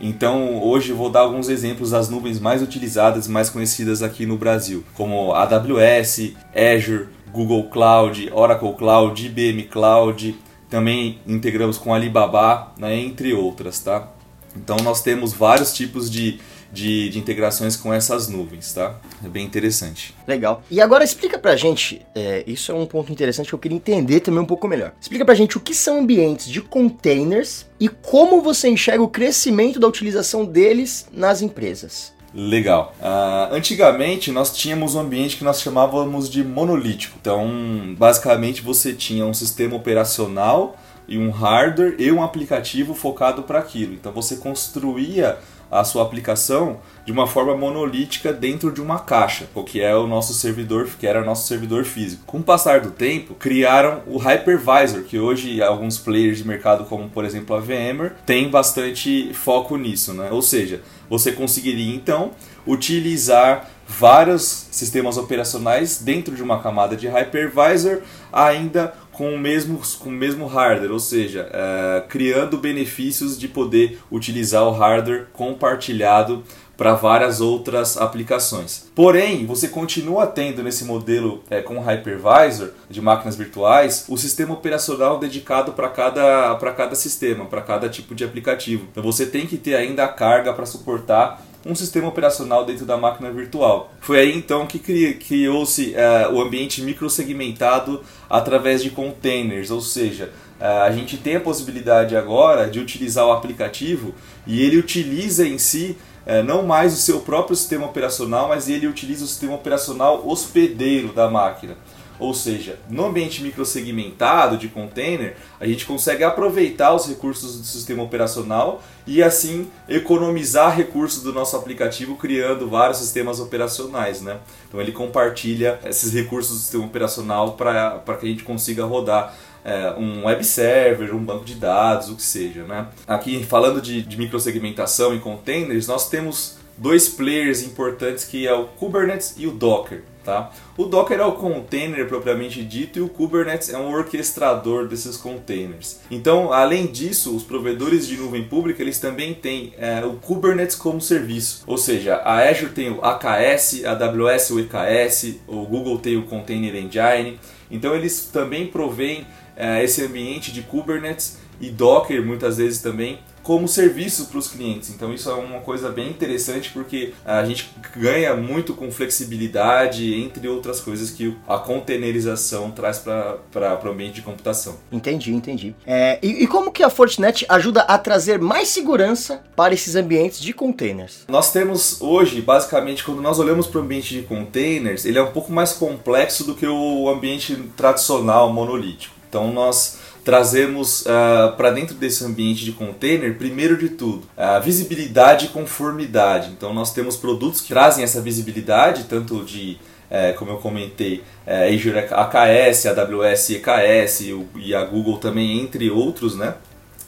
Então, 0.00 0.62
hoje 0.62 0.92
vou 0.92 1.10
dar 1.10 1.20
alguns 1.20 1.48
exemplos 1.48 1.90
das 1.90 2.08
nuvens 2.08 2.38
mais 2.38 2.62
utilizadas 2.62 3.28
mais 3.28 3.50
conhecidas 3.50 4.02
aqui 4.02 4.26
no 4.26 4.36
Brasil, 4.36 4.84
como 4.94 5.32
AWS, 5.32 6.32
Azure, 6.54 7.08
Google 7.32 7.64
Cloud, 7.64 8.30
Oracle 8.32 8.74
Cloud, 8.74 9.26
IBM 9.26 9.64
Cloud, 9.64 10.34
também 10.68 11.20
integramos 11.26 11.78
com 11.78 11.94
Alibaba, 11.94 12.72
né, 12.78 12.96
entre 12.96 13.32
outras, 13.32 13.80
tá? 13.80 14.12
Então 14.56 14.76
nós 14.78 15.02
temos 15.02 15.32
vários 15.32 15.72
tipos 15.72 16.10
de, 16.10 16.40
de, 16.72 17.10
de, 17.10 17.18
integrações 17.18 17.76
com 17.76 17.92
essas 17.92 18.28
nuvens, 18.28 18.72
tá? 18.72 18.98
É 19.24 19.28
bem 19.28 19.44
interessante. 19.44 20.14
Legal. 20.26 20.62
E 20.70 20.80
agora 20.80 21.04
explica 21.04 21.38
pra 21.38 21.56
gente, 21.56 22.04
é, 22.14 22.42
isso 22.46 22.72
é 22.72 22.74
um 22.74 22.86
ponto 22.86 23.12
interessante 23.12 23.48
que 23.48 23.54
eu 23.54 23.58
queria 23.58 23.76
entender 23.76 24.20
também 24.20 24.40
um 24.40 24.46
pouco 24.46 24.66
melhor. 24.66 24.92
Explica 25.00 25.24
pra 25.24 25.34
gente 25.34 25.56
o 25.56 25.60
que 25.60 25.74
são 25.74 26.00
ambientes 26.00 26.48
de 26.48 26.60
containers 26.60 27.66
e 27.78 27.88
como 27.88 28.40
você 28.40 28.68
enxerga 28.68 29.02
o 29.02 29.08
crescimento 29.08 29.78
da 29.78 29.86
utilização 29.86 30.44
deles 30.44 31.06
nas 31.12 31.42
empresas. 31.42 32.15
Legal. 32.34 32.94
Uh, 33.00 33.54
antigamente 33.54 34.30
nós 34.30 34.54
tínhamos 34.54 34.94
um 34.94 35.00
ambiente 35.00 35.36
que 35.36 35.44
nós 35.44 35.60
chamávamos 35.60 36.28
de 36.28 36.44
monolítico. 36.44 37.16
Então, 37.20 37.94
basicamente 37.96 38.62
você 38.62 38.92
tinha 38.92 39.24
um 39.24 39.32
sistema 39.32 39.74
operacional 39.74 40.76
e 41.08 41.18
um 41.18 41.30
hardware 41.30 41.94
e 41.98 42.10
um 42.10 42.22
aplicativo 42.22 42.94
focado 42.94 43.42
para 43.42 43.58
aquilo. 43.58 43.94
Então 43.94 44.12
você 44.12 44.36
construía 44.36 45.38
a 45.70 45.84
sua 45.84 46.02
aplicação 46.02 46.78
de 47.04 47.12
uma 47.12 47.26
forma 47.26 47.56
monolítica 47.56 48.32
dentro 48.32 48.72
de 48.72 48.80
uma 48.80 48.98
caixa, 48.98 49.46
o 49.54 49.62
que 49.62 49.80
é 49.80 49.94
o 49.94 50.06
nosso 50.06 50.34
servidor, 50.34 50.88
que 50.98 51.06
era 51.06 51.24
nosso 51.24 51.46
servidor 51.46 51.84
físico. 51.84 52.24
Com 52.26 52.38
o 52.38 52.42
passar 52.42 52.80
do 52.80 52.90
tempo, 52.90 53.34
criaram 53.34 54.02
o 54.06 54.18
hypervisor, 54.18 55.02
que 55.04 55.18
hoje 55.18 55.62
alguns 55.62 55.98
players 55.98 56.38
de 56.38 56.46
mercado, 56.46 56.84
como 56.84 57.08
por 57.08 57.24
exemplo 57.24 57.54
a 57.54 57.60
VMware, 57.60 58.14
tem 58.24 58.48
bastante 58.50 59.32
foco 59.34 59.76
nisso, 59.76 60.12
né? 60.12 60.28
Ou 60.32 60.42
seja, 60.42 60.80
você 61.08 61.30
conseguiria 61.32 61.94
então 61.94 62.32
utilizar 62.66 63.70
vários 63.86 64.66
sistemas 64.72 65.16
operacionais 65.16 65.98
dentro 66.02 66.34
de 66.34 66.42
uma 66.42 66.60
camada 66.60 66.96
de 66.96 67.06
hypervisor, 67.06 68.00
ainda 68.32 68.92
com 69.16 69.34
o 69.34 69.38
mesmo, 69.38 69.80
com 69.98 70.10
o 70.10 70.12
mesmo 70.12 70.46
hardware, 70.46 70.92
ou 70.92 71.00
seja, 71.00 71.48
é, 71.50 72.04
criando 72.06 72.58
benefícios 72.58 73.38
de 73.38 73.48
poder 73.48 73.98
utilizar 74.12 74.62
o 74.64 74.72
hardware 74.72 75.28
compartilhado 75.32 76.44
para 76.76 76.94
várias 76.94 77.40
outras 77.40 77.96
aplicações. 77.96 78.86
Porém, 78.94 79.46
você 79.46 79.68
continua 79.68 80.26
tendo 80.26 80.62
nesse 80.62 80.84
modelo 80.84 81.42
é, 81.48 81.62
com 81.62 81.80
hypervisor 81.80 82.70
de 82.90 83.00
máquinas 83.00 83.36
virtuais 83.36 84.04
o 84.08 84.16
sistema 84.16 84.54
operacional 84.54 85.18
dedicado 85.18 85.72
para 85.72 85.88
cada, 85.88 86.54
cada 86.76 86.94
sistema, 86.94 87.46
para 87.46 87.62
cada 87.62 87.88
tipo 87.88 88.14
de 88.14 88.24
aplicativo. 88.24 88.86
Então 88.90 89.02
você 89.02 89.26
tem 89.26 89.46
que 89.46 89.56
ter 89.56 89.74
ainda 89.74 90.04
a 90.04 90.08
carga 90.08 90.52
para 90.52 90.66
suportar 90.66 91.42
um 91.66 91.74
sistema 91.74 92.08
operacional 92.08 92.64
dentro 92.64 92.86
da 92.86 92.96
máquina 92.96 93.30
virtual. 93.30 93.92
Foi 94.00 94.20
aí 94.20 94.36
então 94.36 94.66
que 94.66 94.78
criou-se 95.14 95.94
uh, 95.94 96.32
o 96.32 96.40
ambiente 96.40 96.80
microsegmentado 96.80 98.02
através 98.30 98.82
de 98.82 98.90
containers, 98.90 99.70
ou 99.70 99.80
seja, 99.80 100.30
uh, 100.60 100.82
a 100.84 100.90
gente 100.92 101.16
tem 101.16 101.36
a 101.36 101.40
possibilidade 101.40 102.16
agora 102.16 102.70
de 102.70 102.78
utilizar 102.78 103.26
o 103.26 103.32
aplicativo 103.32 104.14
e 104.46 104.62
ele 104.62 104.76
utiliza 104.76 105.46
em 105.46 105.58
si 105.58 105.96
uh, 106.26 106.42
não 106.44 106.62
mais 106.62 106.92
o 106.92 106.96
seu 106.96 107.20
próprio 107.20 107.56
sistema 107.56 107.86
operacional, 107.86 108.48
mas 108.48 108.68
ele 108.68 108.86
utiliza 108.86 109.24
o 109.24 109.28
sistema 109.28 109.54
operacional 109.54 110.26
hospedeiro 110.26 111.12
da 111.12 111.30
máquina. 111.30 111.76
Ou 112.18 112.32
seja, 112.32 112.78
no 112.88 113.04
ambiente 113.04 113.42
microsegmentado 113.42 114.56
de 114.56 114.68
container, 114.68 115.36
a 115.60 115.66
gente 115.66 115.84
consegue 115.84 116.24
aproveitar 116.24 116.94
os 116.94 117.06
recursos 117.06 117.58
do 117.58 117.66
sistema 117.66 118.02
operacional 118.02 118.82
e 119.06 119.22
assim 119.22 119.68
economizar 119.86 120.74
recursos 120.74 121.22
do 121.22 121.32
nosso 121.32 121.56
aplicativo 121.56 122.16
criando 122.16 122.68
vários 122.68 122.98
sistemas 122.98 123.38
operacionais. 123.38 124.22
Né? 124.22 124.38
Então 124.66 124.80
ele 124.80 124.92
compartilha 124.92 125.78
esses 125.84 126.12
recursos 126.12 126.56
do 126.56 126.60
sistema 126.60 126.86
operacional 126.86 127.52
para 127.52 128.16
que 128.18 128.26
a 128.26 128.28
gente 128.30 128.44
consiga 128.44 128.84
rodar 128.84 129.34
é, 129.66 129.92
um 129.98 130.24
web 130.26 130.44
server, 130.44 131.12
um 131.12 131.24
banco 131.24 131.44
de 131.44 131.56
dados, 131.56 132.08
o 132.08 132.14
que 132.14 132.22
seja. 132.22 132.62
Né? 132.62 132.86
Aqui 133.04 133.42
falando 133.42 133.82
de, 133.82 134.00
de 134.00 134.16
microsegmentação 134.16 135.12
e 135.12 135.18
containers, 135.18 135.88
nós 135.88 136.08
temos 136.08 136.56
dois 136.78 137.08
players 137.08 137.64
importantes 137.64 138.24
que 138.24 138.46
é 138.46 138.54
o 138.54 138.66
Kubernetes 138.66 139.34
e 139.36 139.46
o 139.46 139.50
Docker. 139.50 140.02
Tá? 140.22 140.50
O 140.76 140.86
Docker 140.86 141.20
é 141.20 141.24
o 141.24 141.32
container 141.32 142.06
propriamente 142.08 142.62
dito 142.64 142.98
e 142.98 143.02
o 143.02 143.08
Kubernetes 143.08 143.72
é 143.72 143.78
um 143.78 143.92
orquestrador 143.92 144.88
desses 144.88 145.16
containers. 145.16 146.00
Então, 146.10 146.52
além 146.52 146.86
disso, 146.86 147.34
os 147.34 147.44
provedores 147.44 148.08
de 148.08 148.16
nuvem 148.16 148.42
pública 148.42 148.82
eles 148.82 148.98
também 148.98 149.34
têm 149.34 149.72
é, 149.78 150.04
o 150.04 150.14
Kubernetes 150.14 150.74
como 150.74 151.00
serviço. 151.00 151.62
Ou 151.66 151.78
seja, 151.78 152.16
a 152.16 152.38
Azure 152.48 152.72
tem 152.72 152.90
o 152.90 153.04
AKS, 153.04 153.84
a 153.84 153.92
AWS 153.92 154.50
o 154.50 154.60
EKS, 154.60 155.36
o 155.46 155.64
Google 155.64 155.98
tem 155.98 156.16
o 156.16 156.24
Container 156.24 156.74
Engine. 156.74 157.38
Então, 157.70 157.94
eles 157.94 158.28
também 158.32 158.66
provêm 158.66 159.24
esse 159.56 160.04
ambiente 160.04 160.52
de 160.52 160.62
Kubernetes 160.62 161.38
e 161.60 161.70
Docker 161.70 162.24
muitas 162.24 162.58
vezes 162.58 162.80
também 162.80 163.18
como 163.46 163.68
serviço 163.68 164.26
para 164.26 164.38
os 164.38 164.48
clientes. 164.48 164.90
Então 164.90 165.14
isso 165.14 165.30
é 165.30 165.34
uma 165.34 165.60
coisa 165.60 165.88
bem 165.88 166.10
interessante 166.10 166.70
porque 166.70 167.14
a 167.24 167.44
gente 167.44 167.70
ganha 167.96 168.34
muito 168.34 168.74
com 168.74 168.90
flexibilidade, 168.90 170.20
entre 170.20 170.48
outras 170.48 170.80
coisas 170.80 171.10
que 171.10 171.32
a 171.46 171.56
containerização 171.56 172.72
traz 172.72 172.98
para 172.98 173.38
o 173.84 173.88
ambiente 173.88 174.14
de 174.14 174.22
computação. 174.22 174.74
Entendi, 174.90 175.32
entendi. 175.32 175.76
É, 175.86 176.18
e, 176.20 176.42
e, 176.42 176.46
como 176.48 176.72
que 176.72 176.82
a 176.82 176.90
Fortinet 176.90 177.46
ajuda 177.48 177.82
a 177.82 177.96
trazer 177.96 178.40
mais 178.40 178.66
segurança 178.66 179.44
para 179.54 179.72
esses 179.72 179.94
ambientes 179.94 180.40
de 180.40 180.52
containers? 180.52 181.24
Nós 181.28 181.52
temos 181.52 182.02
hoje, 182.02 182.42
basicamente, 182.42 183.04
quando 183.04 183.22
nós 183.22 183.38
olhamos 183.38 183.68
para 183.68 183.80
o 183.80 183.84
ambiente 183.84 184.12
de 184.12 184.22
containers, 184.22 185.04
ele 185.04 185.18
é 185.18 185.22
um 185.22 185.30
pouco 185.30 185.52
mais 185.52 185.72
complexo 185.72 186.42
do 186.42 186.56
que 186.56 186.66
o 186.66 187.08
ambiente 187.08 187.54
tradicional 187.76 188.52
monolítico. 188.52 189.15
Então 189.28 189.52
nós 189.52 189.98
trazemos 190.26 191.02
uh, 191.02 191.08
ah, 191.08 191.54
para 191.56 191.70
dentro 191.70 191.94
desse 191.94 192.24
ambiente 192.24 192.64
de 192.64 192.72
container, 192.72 193.38
primeiro 193.38 193.76
de 193.76 193.90
tudo, 193.90 194.24
a 194.36 194.58
visibilidade 194.58 195.46
e 195.46 195.48
conformidade. 195.50 196.50
Então, 196.50 196.74
nós 196.74 196.92
temos 196.92 197.16
produtos 197.16 197.60
que 197.60 197.68
trazem 197.68 198.02
essa 198.02 198.20
visibilidade, 198.20 199.04
tanto 199.04 199.44
de, 199.44 199.78
é, 200.10 200.32
como 200.32 200.50
eu 200.50 200.56
comentei, 200.56 201.22
é, 201.46 201.72
Azure 201.72 202.00
AKS, 202.10 202.86
AWS 202.86 203.50
EKS 203.50 204.24
e 204.56 204.74
a 204.74 204.84
Google 204.84 205.18
também, 205.18 205.60
entre 205.60 205.88
outros, 205.90 206.34
né? 206.34 206.54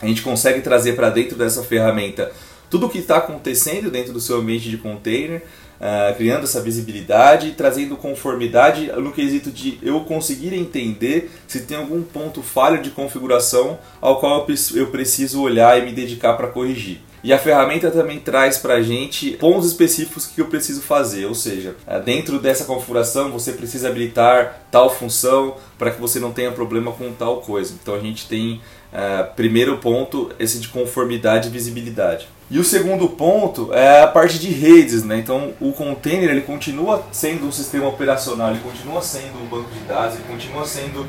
A 0.01 0.07
gente 0.07 0.23
consegue 0.23 0.61
trazer 0.61 0.93
para 0.95 1.11
dentro 1.11 1.37
dessa 1.37 1.65
ferramenta 1.65 2.31
tudo 2.71 2.87
o 2.87 2.89
que 2.89 2.99
está 2.99 3.17
acontecendo 3.17 3.91
dentro 3.91 4.13
do 4.13 4.21
seu 4.21 4.37
ambiente 4.37 4.71
de 4.71 4.79
container, 4.79 5.43
uh, 5.81 6.15
criando 6.17 6.45
essa 6.45 6.61
visibilidade 6.61 7.53
trazendo 7.53 7.97
conformidade 7.97 8.91
no 8.93 9.13
quesito 9.13 9.51
de 9.51 9.79
eu 9.83 10.01
conseguir 10.01 10.55
entender 10.55 11.31
se 11.47 11.63
tem 11.63 11.77
algum 11.77 12.03
ponto 12.03 12.43
falho 12.43 12.83
de 12.83 12.91
configuração 12.91 13.79
ao 14.01 14.21
qual 14.21 14.47
eu 14.75 14.87
preciso 14.89 15.43
olhar 15.43 15.79
e 15.79 15.85
me 15.85 15.93
dedicar 15.93 16.35
para 16.35 16.49
corrigir. 16.49 17.01
E 17.23 17.33
a 17.33 17.39
ferramenta 17.39 17.91
também 17.91 18.21
traz 18.21 18.59
para 18.59 18.75
a 18.75 18.83
gente 18.83 19.33
pontos 19.33 19.67
específicos 19.67 20.27
que 20.27 20.41
eu 20.41 20.47
preciso 20.47 20.81
fazer, 20.81 21.27
ou 21.27 21.35
seja, 21.35 21.75
é, 21.87 21.99
dentro 21.99 22.39
dessa 22.39 22.65
configuração 22.65 23.33
você 23.33 23.53
precisa 23.53 23.89
habilitar 23.89 24.63
tal 24.71 24.89
função 24.89 25.57
para 25.77 25.91
que 25.91 26.01
você 26.01 26.21
não 26.21 26.33
tenha 26.33 26.53
problema 26.53 26.93
com 26.93 27.13
tal 27.13 27.41
coisa. 27.41 27.75
Então 27.81 27.95
a 27.95 27.99
gente 27.99 28.29
tem, 28.29 28.61
é, 28.93 29.23
primeiro 29.23 29.79
ponto, 29.79 30.31
esse 30.39 30.59
de 30.59 30.69
conformidade 30.69 31.49
e 31.49 31.51
visibilidade. 31.51 32.29
E 32.51 32.59
o 32.59 32.65
segundo 32.65 33.09
ponto 33.11 33.73
é 33.75 34.03
a 34.03 34.07
parte 34.07 34.39
de 34.39 34.49
redes, 34.49 35.05
né? 35.05 35.19
Então 35.19 35.53
o 35.61 35.73
container 35.73 36.31
ele 36.31 36.41
continua 36.41 37.05
sendo 37.13 37.47
um 37.47 37.53
sistema 37.53 37.87
operacional, 37.89 38.51
ele 38.51 38.61
continua 38.61 39.03
sendo 39.03 39.39
um 39.43 39.47
banco 39.47 39.71
de 39.71 39.81
dados, 39.81 40.15
ele 40.15 40.25
continua 40.25 40.65
sendo 40.65 41.07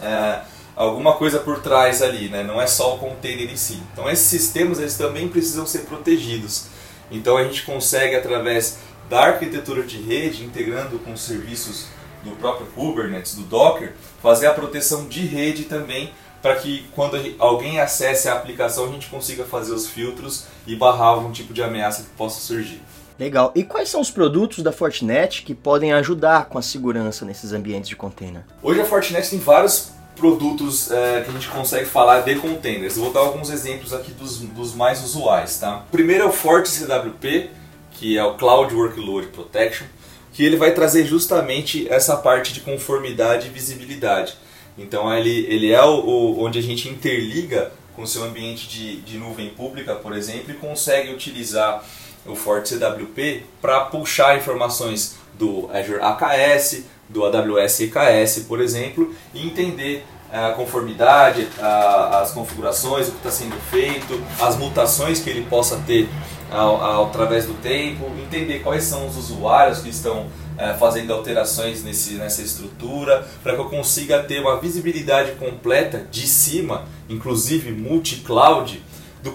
é, 0.00 0.40
alguma 0.74 1.14
coisa 1.14 1.38
por 1.38 1.60
trás 1.60 2.00
ali, 2.02 2.28
né? 2.28 2.42
não 2.42 2.60
é 2.60 2.66
só 2.66 2.94
o 2.94 2.98
container 2.98 3.50
em 3.50 3.56
si. 3.56 3.82
Então 3.92 4.08
esses 4.08 4.26
sistemas 4.26 4.78
eles 4.78 4.96
também 4.96 5.28
precisam 5.28 5.66
ser 5.66 5.80
protegidos. 5.80 6.66
Então 7.10 7.36
a 7.36 7.44
gente 7.44 7.62
consegue 7.64 8.16
através 8.16 8.78
da 9.10 9.26
arquitetura 9.26 9.82
de 9.82 10.00
rede, 10.00 10.44
integrando 10.44 10.98
com 11.00 11.14
serviços 11.16 11.86
do 12.24 12.30
próprio 12.32 12.66
Kubernetes, 12.68 13.34
do 13.34 13.42
Docker, 13.42 13.92
fazer 14.22 14.46
a 14.46 14.54
proteção 14.54 15.06
de 15.06 15.26
rede 15.26 15.64
também 15.64 16.12
para 16.42 16.56
que 16.56 16.84
quando 16.94 17.16
alguém 17.38 17.80
acesse 17.80 18.28
a 18.28 18.34
aplicação 18.34 18.86
a 18.86 18.88
gente 18.88 19.08
consiga 19.08 19.44
fazer 19.44 19.72
os 19.72 19.86
filtros 19.86 20.44
e 20.66 20.74
barrar 20.74 21.08
algum 21.08 21.30
tipo 21.30 21.54
de 21.54 21.62
ameaça 21.62 22.02
que 22.02 22.10
possa 22.10 22.40
surgir. 22.40 22.82
Legal. 23.18 23.52
E 23.54 23.62
quais 23.62 23.88
são 23.88 24.00
os 24.00 24.10
produtos 24.10 24.64
da 24.64 24.72
Fortinet 24.72 25.42
que 25.44 25.54
podem 25.54 25.92
ajudar 25.92 26.46
com 26.46 26.58
a 26.58 26.62
segurança 26.62 27.24
nesses 27.24 27.52
ambientes 27.52 27.88
de 27.88 27.94
container? 27.94 28.42
Hoje 28.60 28.80
a 28.80 28.84
Fortinet 28.84 29.30
tem 29.30 29.38
vários 29.38 29.92
produtos 30.16 30.90
é, 30.90 31.22
que 31.22 31.30
a 31.30 31.32
gente 31.32 31.48
consegue 31.48 31.86
falar 31.86 32.20
de 32.20 32.34
containers. 32.36 32.96
Eu 32.96 33.04
vou 33.04 33.12
dar 33.12 33.20
alguns 33.20 33.50
exemplos 33.50 33.92
aqui 33.92 34.12
dos, 34.12 34.38
dos 34.38 34.74
mais 34.74 35.02
usuais. 35.04 35.58
Tá? 35.58 35.84
Primeiro 35.92 36.24
é 36.24 36.26
o 36.26 36.32
FortiCWP, 36.32 37.50
que 37.92 38.18
é 38.18 38.24
o 38.24 38.34
Cloud 38.34 38.74
Workload 38.74 39.28
Protection, 39.28 39.86
que 40.32 40.44
ele 40.44 40.56
vai 40.56 40.72
trazer 40.72 41.04
justamente 41.04 41.86
essa 41.88 42.16
parte 42.16 42.52
de 42.52 42.60
conformidade 42.60 43.46
e 43.46 43.50
visibilidade. 43.50 44.34
Então 44.76 45.12
ele, 45.12 45.46
ele 45.48 45.70
é 45.72 45.82
o, 45.82 46.00
o 46.00 46.44
onde 46.44 46.58
a 46.58 46.62
gente 46.62 46.88
interliga 46.88 47.72
com 47.94 48.02
o 48.02 48.06
seu 48.06 48.24
ambiente 48.24 48.68
de, 48.68 49.00
de 49.02 49.18
nuvem 49.18 49.50
pública, 49.50 49.94
por 49.94 50.16
exemplo, 50.16 50.50
e 50.50 50.54
consegue 50.54 51.12
utilizar 51.12 51.84
o 52.24 52.34
FortiCWP 52.34 53.44
para 53.60 53.80
puxar 53.82 54.36
informações 54.36 55.16
do 55.34 55.68
Azure 55.72 56.00
AKS, 56.00 56.84
do 57.08 57.24
AWS 57.24 57.80
EKS, 57.80 58.44
por 58.48 58.60
exemplo, 58.60 59.14
e 59.34 59.44
entender 59.44 60.04
a 60.32 60.52
conformidade, 60.52 61.46
a, 61.60 62.20
as 62.20 62.30
configurações, 62.30 63.08
o 63.08 63.10
que 63.10 63.16
está 63.18 63.30
sendo 63.30 63.56
feito, 63.70 64.18
as 64.40 64.56
mutações 64.56 65.20
que 65.20 65.28
ele 65.28 65.42
possa 65.42 65.76
ter 65.86 66.08
ao, 66.50 66.82
ao, 66.82 67.06
através 67.06 67.44
do 67.44 67.54
tempo, 67.54 68.10
entender 68.18 68.60
quais 68.60 68.84
são 68.84 69.06
os 69.06 69.16
usuários 69.16 69.80
que 69.80 69.90
estão 69.90 70.26
é, 70.62 70.74
fazendo 70.74 71.12
alterações 71.12 71.82
nesse, 71.82 72.14
nessa 72.14 72.40
estrutura, 72.40 73.26
para 73.42 73.54
que 73.54 73.60
eu 73.60 73.64
consiga 73.64 74.22
ter 74.22 74.40
uma 74.40 74.60
visibilidade 74.60 75.32
completa 75.32 76.06
de 76.08 76.24
cima, 76.24 76.84
inclusive 77.08 77.72
multi-cloud, 77.72 78.80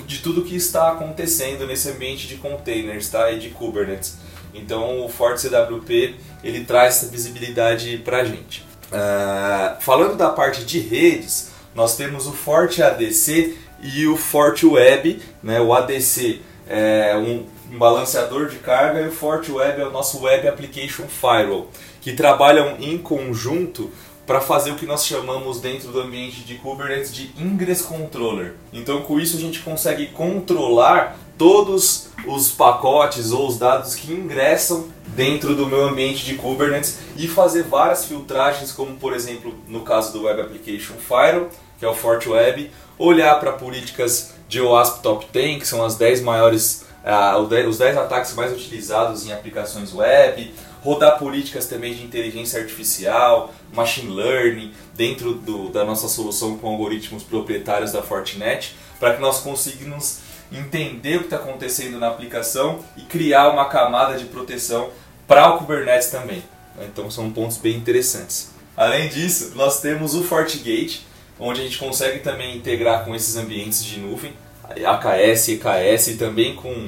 de 0.05 0.19
tudo 0.19 0.43
que 0.43 0.55
está 0.55 0.89
acontecendo 0.89 1.67
nesse 1.67 1.89
ambiente 1.89 2.27
de 2.27 2.35
containers 2.35 3.09
tá? 3.09 3.29
e 3.29 3.39
de 3.39 3.49
Kubernetes. 3.49 4.17
Então 4.53 5.05
o 5.05 5.09
FortiCWP 5.09 6.15
ele 6.45 6.63
traz 6.63 6.95
essa 6.95 7.07
visibilidade 7.07 7.97
para 7.97 8.21
a 8.21 8.23
gente. 8.23 8.65
Uh, 8.87 9.81
falando 9.81 10.15
da 10.15 10.29
parte 10.29 10.63
de 10.63 10.79
redes, 10.79 11.51
nós 11.75 11.97
temos 11.97 12.25
o 12.25 12.31
Forte 12.31 12.81
ADC 12.81 13.57
e 13.83 14.07
o 14.07 14.15
Forte 14.15 14.65
Web. 14.65 15.21
Né? 15.43 15.59
O 15.59 15.73
ADC 15.73 16.41
é 16.69 17.17
um, 17.17 17.45
um 17.71 17.77
balanceador 17.77 18.47
de 18.47 18.57
carga 18.57 19.01
e 19.01 19.07
o 19.07 19.11
Forte 19.11 19.51
Web 19.51 19.81
é 19.81 19.85
o 19.85 19.91
nosso 19.91 20.21
Web 20.23 20.47
Application 20.47 21.05
Firewall, 21.07 21.69
que 22.01 22.13
trabalham 22.13 22.77
em 22.79 22.97
conjunto 22.97 23.91
para 24.25 24.41
fazer 24.41 24.71
o 24.71 24.75
que 24.75 24.85
nós 24.85 25.05
chamamos 25.05 25.61
dentro 25.61 25.89
do 25.89 26.01
ambiente 26.01 26.41
de 26.41 26.55
Kubernetes 26.55 27.13
de 27.13 27.31
Ingress 27.37 27.83
Controller. 27.83 28.55
Então, 28.73 29.01
com 29.01 29.19
isso, 29.19 29.37
a 29.37 29.39
gente 29.39 29.61
consegue 29.61 30.07
controlar 30.07 31.17
todos 31.37 32.09
os 32.25 32.51
pacotes 32.51 33.31
ou 33.31 33.47
os 33.47 33.57
dados 33.57 33.95
que 33.95 34.11
ingressam 34.11 34.89
dentro 35.15 35.55
do 35.55 35.65
meu 35.65 35.87
ambiente 35.87 36.25
de 36.25 36.35
Kubernetes 36.35 36.99
e 37.15 37.27
fazer 37.27 37.63
várias 37.63 38.05
filtragens, 38.05 38.71
como 38.71 38.97
por 38.97 39.13
exemplo 39.13 39.55
no 39.67 39.81
caso 39.81 40.11
do 40.11 40.23
Web 40.23 40.41
Application 40.41 40.95
Firewall, 40.95 41.49
que 41.79 41.85
é 41.85 41.87
o 41.87 41.93
FortiWeb, 41.93 42.69
olhar 42.97 43.39
para 43.39 43.53
políticas 43.53 44.33
de 44.49 44.59
OWASP 44.59 45.01
Top 45.03 45.27
10, 45.31 45.59
que 45.59 45.67
são 45.67 45.85
as 45.85 45.95
10 45.95 46.21
maiores, 46.21 46.85
uh, 47.07 47.67
os 47.67 47.77
10 47.77 47.97
ataques 47.97 48.33
mais 48.33 48.51
utilizados 48.51 49.25
em 49.25 49.31
aplicações 49.31 49.93
web, 49.93 50.53
rodar 50.83 51.17
políticas 51.17 51.65
também 51.65 51.93
de 51.93 52.03
inteligência 52.03 52.59
artificial, 52.59 53.53
machine 53.73 54.13
learning, 54.13 54.73
dentro 54.93 55.33
do, 55.33 55.69
da 55.69 55.85
nossa 55.85 56.07
solução 56.07 56.57
com 56.57 56.67
algoritmos 56.67 57.23
proprietários 57.23 57.93
da 57.93 58.03
Fortinet, 58.03 58.75
para 58.99 59.15
que 59.15 59.21
nós 59.21 59.39
consigamos 59.39 60.19
entender 60.51 61.17
o 61.17 61.19
que 61.19 61.25
está 61.25 61.37
acontecendo 61.37 61.99
na 61.99 62.07
aplicação 62.07 62.79
e 62.95 63.01
criar 63.01 63.49
uma 63.49 63.65
camada 63.65 64.17
de 64.17 64.25
proteção 64.25 64.89
para 65.27 65.53
o 65.53 65.57
Kubernetes 65.57 66.09
também. 66.09 66.43
Então 66.81 67.09
são 67.09 67.31
pontos 67.31 67.57
bem 67.57 67.75
interessantes. 67.75 68.51
Além 68.75 69.09
disso, 69.09 69.53
nós 69.55 69.81
temos 69.81 70.13
o 70.13 70.23
FortiGate, 70.23 71.05
onde 71.39 71.61
a 71.61 71.63
gente 71.63 71.77
consegue 71.77 72.19
também 72.19 72.55
integrar 72.55 73.03
com 73.03 73.15
esses 73.15 73.35
ambientes 73.35 73.83
de 73.83 73.99
nuvem, 73.99 74.33
AKS, 74.69 75.49
EKS 75.49 76.07
e 76.09 76.17
também 76.17 76.55
com, 76.55 76.87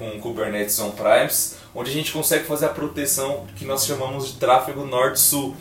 com 0.00 0.18
Kubernetes 0.18 0.78
on-premise, 0.80 1.56
onde 1.74 1.90
a 1.90 1.92
gente 1.92 2.10
consegue 2.10 2.46
fazer 2.46 2.64
a 2.64 2.70
proteção 2.70 3.46
que 3.54 3.66
nós 3.66 3.84
chamamos 3.84 4.28
de 4.28 4.32
tráfego 4.40 4.86
norte-sul. 4.86 5.54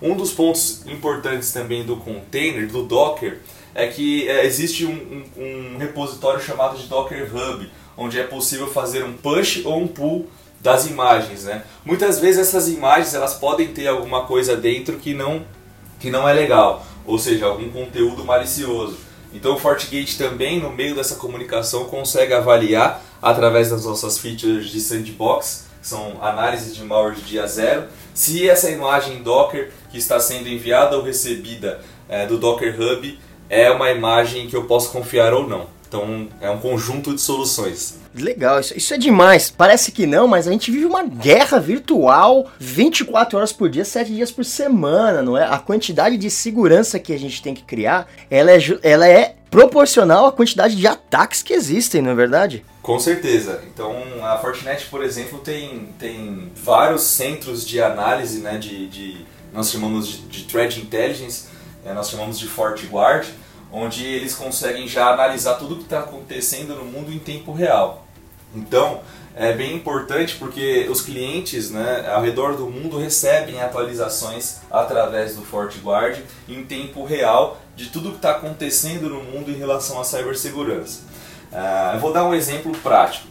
Um 0.00 0.16
dos 0.16 0.32
pontos 0.32 0.86
importantes 0.86 1.52
também 1.52 1.84
do 1.84 1.96
container, 1.96 2.68
do 2.68 2.84
Docker, 2.84 3.40
é 3.74 3.88
que 3.88 4.28
é, 4.28 4.46
existe 4.46 4.86
um, 4.86 4.92
um, 5.36 5.42
um, 5.42 5.78
repositório 5.78 6.40
chamado 6.40 6.78
de 6.78 6.86
Docker 6.86 7.28
Hub, 7.34 7.68
onde 7.96 8.18
é 8.18 8.22
possível 8.22 8.68
fazer 8.68 9.04
um 9.04 9.12
push 9.12 9.62
ou 9.64 9.82
um 9.82 9.88
pull 9.88 10.28
das 10.60 10.86
imagens. 10.86 11.44
Né? 11.44 11.64
Muitas 11.84 12.20
vezes 12.20 12.48
essas 12.48 12.68
imagens 12.68 13.12
elas 13.12 13.34
podem 13.34 13.68
ter 13.68 13.88
alguma 13.88 14.22
coisa 14.22 14.56
dentro 14.56 14.98
que 14.98 15.12
não, 15.12 15.44
que 15.98 16.10
não 16.10 16.28
é 16.28 16.32
legal, 16.32 16.86
ou 17.04 17.18
seja, 17.18 17.46
algum 17.46 17.68
conteúdo 17.70 18.24
malicioso. 18.24 18.96
Então 19.32 19.54
o 19.54 19.58
FortiGate 19.58 20.16
também, 20.16 20.60
no 20.60 20.70
meio 20.70 20.94
dessa 20.94 21.16
comunicação, 21.16 21.84
consegue 21.84 22.32
avaliar 22.32 23.02
através 23.22 23.70
das 23.70 23.84
nossas 23.84 24.18
features 24.18 24.70
de 24.70 24.80
sandbox, 24.80 25.66
que 25.80 25.88
são 25.88 26.22
análises 26.22 26.74
de 26.74 26.84
malware 26.84 27.14
de 27.14 27.22
dia 27.22 27.46
zero, 27.46 27.84
se 28.14 28.48
essa 28.48 28.70
imagem 28.70 29.22
Docker 29.22 29.70
que 29.90 29.98
está 29.98 30.20
sendo 30.20 30.48
enviada 30.48 30.96
ou 30.96 31.02
recebida 31.02 31.80
é, 32.08 32.26
do 32.26 32.38
Docker 32.38 32.74
Hub 32.80 33.18
é 33.48 33.70
uma 33.70 33.90
imagem 33.90 34.46
que 34.46 34.54
eu 34.54 34.64
posso 34.64 34.92
confiar 34.92 35.32
ou 35.32 35.48
não. 35.48 35.66
Então 35.88 36.28
é 36.40 36.48
um 36.48 36.58
conjunto 36.58 37.12
de 37.12 37.20
soluções. 37.20 37.98
Legal, 38.14 38.60
isso, 38.60 38.76
isso, 38.76 38.94
é 38.94 38.98
demais. 38.98 39.50
Parece 39.50 39.90
que 39.90 40.06
não, 40.06 40.28
mas 40.28 40.46
a 40.46 40.52
gente 40.52 40.70
vive 40.70 40.84
uma 40.84 41.02
guerra 41.02 41.58
virtual 41.58 42.48
24 42.60 43.36
horas 43.36 43.52
por 43.52 43.68
dia, 43.68 43.84
7 43.84 44.12
dias 44.12 44.30
por 44.30 44.44
semana, 44.44 45.20
não 45.20 45.36
é? 45.36 45.44
A 45.44 45.58
quantidade 45.58 46.16
de 46.16 46.30
segurança 46.30 47.00
que 47.00 47.12
a 47.12 47.18
gente 47.18 47.42
tem 47.42 47.54
que 47.54 47.64
criar, 47.64 48.06
ela 48.30 48.52
é, 48.52 48.58
ela 48.84 49.08
é 49.08 49.34
proporcional 49.50 50.26
à 50.26 50.32
quantidade 50.32 50.76
de 50.76 50.86
ataques 50.86 51.42
que 51.42 51.52
existem, 51.52 52.00
não 52.00 52.12
é 52.12 52.14
verdade? 52.14 52.64
Com 52.82 52.98
certeza. 52.98 53.62
Então 53.66 53.94
a 54.24 54.38
Fortinet, 54.38 54.86
por 54.86 55.04
exemplo, 55.04 55.38
tem, 55.38 55.88
tem 55.98 56.50
vários 56.56 57.02
centros 57.02 57.66
de 57.66 57.80
análise, 57.80 58.40
né, 58.40 58.58
de, 58.58 58.88
de 58.88 59.26
nós 59.52 59.70
chamamos 59.70 60.08
de, 60.08 60.18
de 60.22 60.44
Threat 60.44 60.80
Intelligence, 60.80 61.48
é, 61.84 61.92
nós 61.92 62.10
chamamos 62.10 62.38
de 62.38 62.46
FortiGuard, 62.46 63.28
onde 63.72 64.04
eles 64.04 64.34
conseguem 64.34 64.86
já 64.88 65.12
analisar 65.12 65.54
tudo 65.54 65.74
o 65.74 65.78
que 65.78 65.84
está 65.84 66.00
acontecendo 66.00 66.74
no 66.74 66.84
mundo 66.84 67.12
em 67.12 67.18
tempo 67.18 67.52
real. 67.52 68.06
Então, 68.54 69.00
é 69.34 69.52
bem 69.52 69.76
importante 69.76 70.36
porque 70.36 70.88
os 70.90 71.00
clientes 71.00 71.70
né, 71.70 72.10
ao 72.12 72.20
redor 72.20 72.56
do 72.56 72.66
mundo 72.66 72.98
recebem 72.98 73.60
atualizações 73.60 74.56
através 74.70 75.36
do 75.36 75.42
FortiGuard 75.42 76.22
em 76.48 76.64
tempo 76.64 77.04
real 77.04 77.60
de 77.76 77.90
tudo 77.90 78.10
que 78.10 78.16
está 78.16 78.32
acontecendo 78.32 79.08
no 79.08 79.22
mundo 79.22 79.50
em 79.50 79.56
relação 79.56 80.00
à 80.00 80.04
cibersegurança. 80.04 81.02
Uh, 81.52 81.94
eu 81.94 82.00
vou 82.00 82.12
dar 82.12 82.24
um 82.24 82.34
exemplo 82.34 82.72
prático 82.78 83.26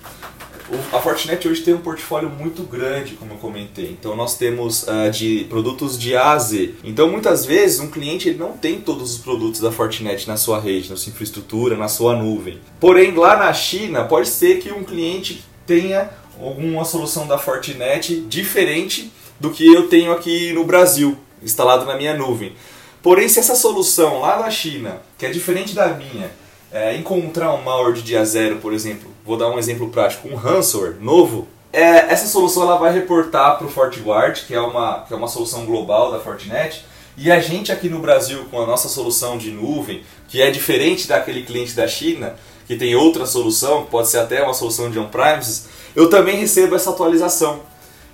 a 0.91 0.99
Fortinet 0.99 1.47
hoje 1.47 1.61
tem 1.61 1.73
um 1.73 1.79
portfólio 1.79 2.29
muito 2.29 2.61
grande, 2.63 3.15
como 3.15 3.33
eu 3.33 3.37
comentei. 3.37 3.97
Então 3.99 4.15
nós 4.15 4.37
temos 4.37 4.83
uh, 4.83 5.09
de 5.11 5.45
produtos 5.49 5.97
de 5.97 6.15
A 6.15 6.31
a 6.31 6.37
Z. 6.37 6.75
Então 6.83 7.09
muitas 7.09 7.45
vezes 7.45 7.79
um 7.79 7.89
cliente 7.89 8.29
ele 8.29 8.37
não 8.37 8.53
tem 8.53 8.79
todos 8.79 9.15
os 9.15 9.17
produtos 9.17 9.59
da 9.59 9.71
Fortinet 9.71 10.27
na 10.27 10.37
sua 10.37 10.59
rede, 10.59 10.89
na 10.89 10.95
sua 10.95 11.11
infraestrutura, 11.11 11.75
na 11.75 11.87
sua 11.87 12.15
nuvem. 12.15 12.59
Porém 12.79 13.15
lá 13.15 13.35
na 13.35 13.51
China 13.53 14.03
pode 14.03 14.27
ser 14.27 14.59
que 14.59 14.71
um 14.71 14.83
cliente 14.83 15.43
tenha 15.65 16.09
alguma 16.39 16.85
solução 16.85 17.27
da 17.27 17.37
Fortinet 17.37 18.21
diferente 18.21 19.11
do 19.39 19.49
que 19.49 19.65
eu 19.65 19.87
tenho 19.87 20.11
aqui 20.11 20.53
no 20.53 20.63
Brasil, 20.65 21.17
instalado 21.41 21.85
na 21.85 21.95
minha 21.95 22.15
nuvem. 22.15 22.53
Porém, 23.01 23.29
se 23.29 23.39
essa 23.39 23.55
solução 23.55 24.19
lá 24.19 24.39
na 24.39 24.51
China, 24.51 25.01
que 25.17 25.25
é 25.25 25.29
diferente 25.29 25.73
da 25.73 25.87
minha, 25.87 26.29
é, 26.71 26.95
encontrar 26.95 27.53
um 27.53 27.61
malware 27.61 27.93
de 27.93 28.01
dia 28.01 28.23
zero, 28.23 28.57
por 28.57 28.73
exemplo, 28.73 29.11
vou 29.25 29.37
dar 29.37 29.49
um 29.49 29.57
exemplo 29.57 29.89
prático, 29.89 30.27
um 30.27 30.35
ransomware 30.35 30.95
novo, 30.99 31.47
é, 31.71 32.11
essa 32.11 32.27
solução 32.27 32.63
ela 32.63 32.77
vai 32.77 32.91
reportar 32.91 33.57
para 33.57 33.67
o 33.67 33.69
FortiGuard, 33.69 34.45
que 34.45 34.53
é, 34.53 34.59
uma, 34.59 35.01
que 35.01 35.13
é 35.13 35.17
uma 35.17 35.27
solução 35.27 35.65
global 35.65 36.11
da 36.11 36.19
Fortinet, 36.19 36.83
e 37.15 37.31
a 37.31 37.39
gente 37.39 37.71
aqui 37.71 37.89
no 37.89 37.99
Brasil, 37.99 38.45
com 38.49 38.61
a 38.61 38.65
nossa 38.65 38.87
solução 38.87 39.37
de 39.37 39.51
nuvem, 39.51 40.03
que 40.27 40.41
é 40.41 40.49
diferente 40.49 41.07
daquele 41.07 41.43
cliente 41.43 41.73
da 41.73 41.87
China, 41.87 42.35
que 42.65 42.75
tem 42.75 42.95
outra 42.95 43.25
solução, 43.25 43.85
pode 43.85 44.09
ser 44.09 44.19
até 44.19 44.41
uma 44.43 44.53
solução 44.53 44.89
de 44.89 44.97
on-premises, 44.97 45.67
eu 45.95 46.09
também 46.09 46.37
recebo 46.37 46.75
essa 46.75 46.89
atualização. 46.91 47.61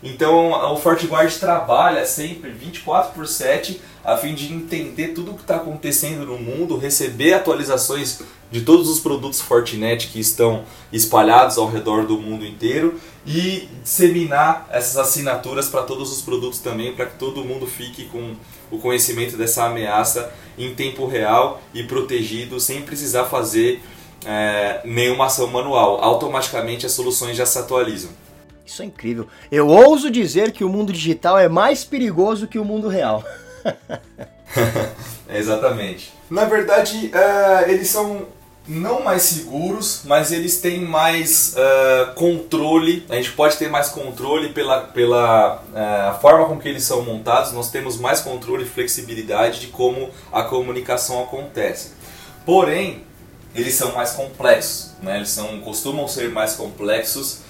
Então 0.04 0.52
o 0.74 0.78
FortiGuard 0.78 1.34
trabalha 1.40 2.06
sempre 2.06 2.52
24 2.52 3.14
por 3.14 3.28
7 3.28 3.82
a 4.04 4.16
fim 4.16 4.36
de 4.36 4.54
entender 4.54 5.10
tudo 5.10 5.32
o 5.32 5.34
que 5.34 5.42
está 5.42 5.56
acontecendo 5.56 6.26
no 6.26 6.38
mundo, 6.38 6.78
receber 6.78 7.34
atualizações 7.34 8.22
de 8.52 8.62
todos 8.62 8.90
os 8.90 9.00
produtos 9.00 9.42
Fortinet 9.42 10.08
que 10.08 10.20
estão 10.20 10.64
espalhados 10.92 11.58
ao 11.58 11.70
redor 11.70 12.06
do 12.06 12.18
mundo 12.18 12.46
inteiro 12.46 13.00
e 13.26 13.68
disseminar 13.84 14.68
essas 14.72 14.98
assinaturas 14.98 15.68
para 15.68 15.84
todos 15.84 16.12
os 16.12 16.22
produtos 16.22 16.60
também, 16.60 16.94
para 16.94 17.08
que 17.08 17.18
todo 17.18 17.44
mundo 17.44 17.66
fique 17.66 18.06
com 18.06 18.36
o 18.72 18.78
conhecimento 18.78 19.36
dessa 19.36 19.66
ameaça 19.66 20.32
em 20.58 20.74
tempo 20.74 21.08
real 21.08 21.62
e 21.74 21.84
protegido, 21.84 22.60
sem 22.60 22.82
precisar 22.82 23.26
fazer 23.26 23.82
é, 24.26 24.82
nenhuma 24.86 25.26
ação 25.26 25.48
manual. 25.48 26.04
Automaticamente 26.04 26.86
as 26.86 26.92
soluções 26.92 27.36
já 27.36 27.46
se 27.46 27.58
atualizam. 27.58 28.12
Isso 28.66 28.82
é 28.82 28.86
incrível. 28.86 29.28
Eu 29.52 29.68
ouso 29.68 30.10
dizer 30.10 30.52
que 30.52 30.64
o 30.64 30.70
mundo 30.70 30.92
digital 30.92 31.38
é 31.38 31.48
mais 31.48 31.84
perigoso 31.84 32.48
que 32.48 32.58
o 32.58 32.66
mundo 32.66 32.88
real. 32.88 33.24
Exatamente. 35.30 36.14
Na 36.30 36.46
verdade, 36.46 37.12
uh, 37.14 37.70
eles 37.70 37.88
são 37.88 38.28
não 38.68 39.04
mais 39.04 39.22
seguros, 39.22 40.02
mas 40.06 40.32
eles 40.32 40.60
têm 40.60 40.82
mais 40.82 41.56
uh, 41.56 42.14
controle. 42.16 43.06
A 43.10 43.16
gente 43.16 43.32
pode 43.34 43.58
ter 43.58 43.70
mais 43.70 43.90
controle 43.90 44.50
pela, 44.50 44.82
pela 44.82 45.56
uh, 45.58 46.20
forma 46.20 46.46
com 46.48 46.58
que 46.58 46.68
eles 46.68 46.84
são 46.84 47.04
montados. 47.04 47.52
Nós 47.52 47.70
temos 47.70 47.98
mais 47.98 48.22
controle 48.22 48.64
e 48.64 48.68
flexibilidade 48.68 49.60
de 49.60 49.68
como 49.68 50.10
a 50.32 50.44
comunicação 50.44 51.22
acontece. 51.24 51.92
Porém, 52.44 53.04
eles 53.54 53.76
são 53.76 53.94
mais 53.94 54.12
complexos, 54.12 54.94
né? 55.02 55.18
eles 55.18 55.30
são, 55.30 55.60
costumam 55.62 56.08
ser 56.08 56.30
mais 56.30 56.54
complexos 56.54 57.46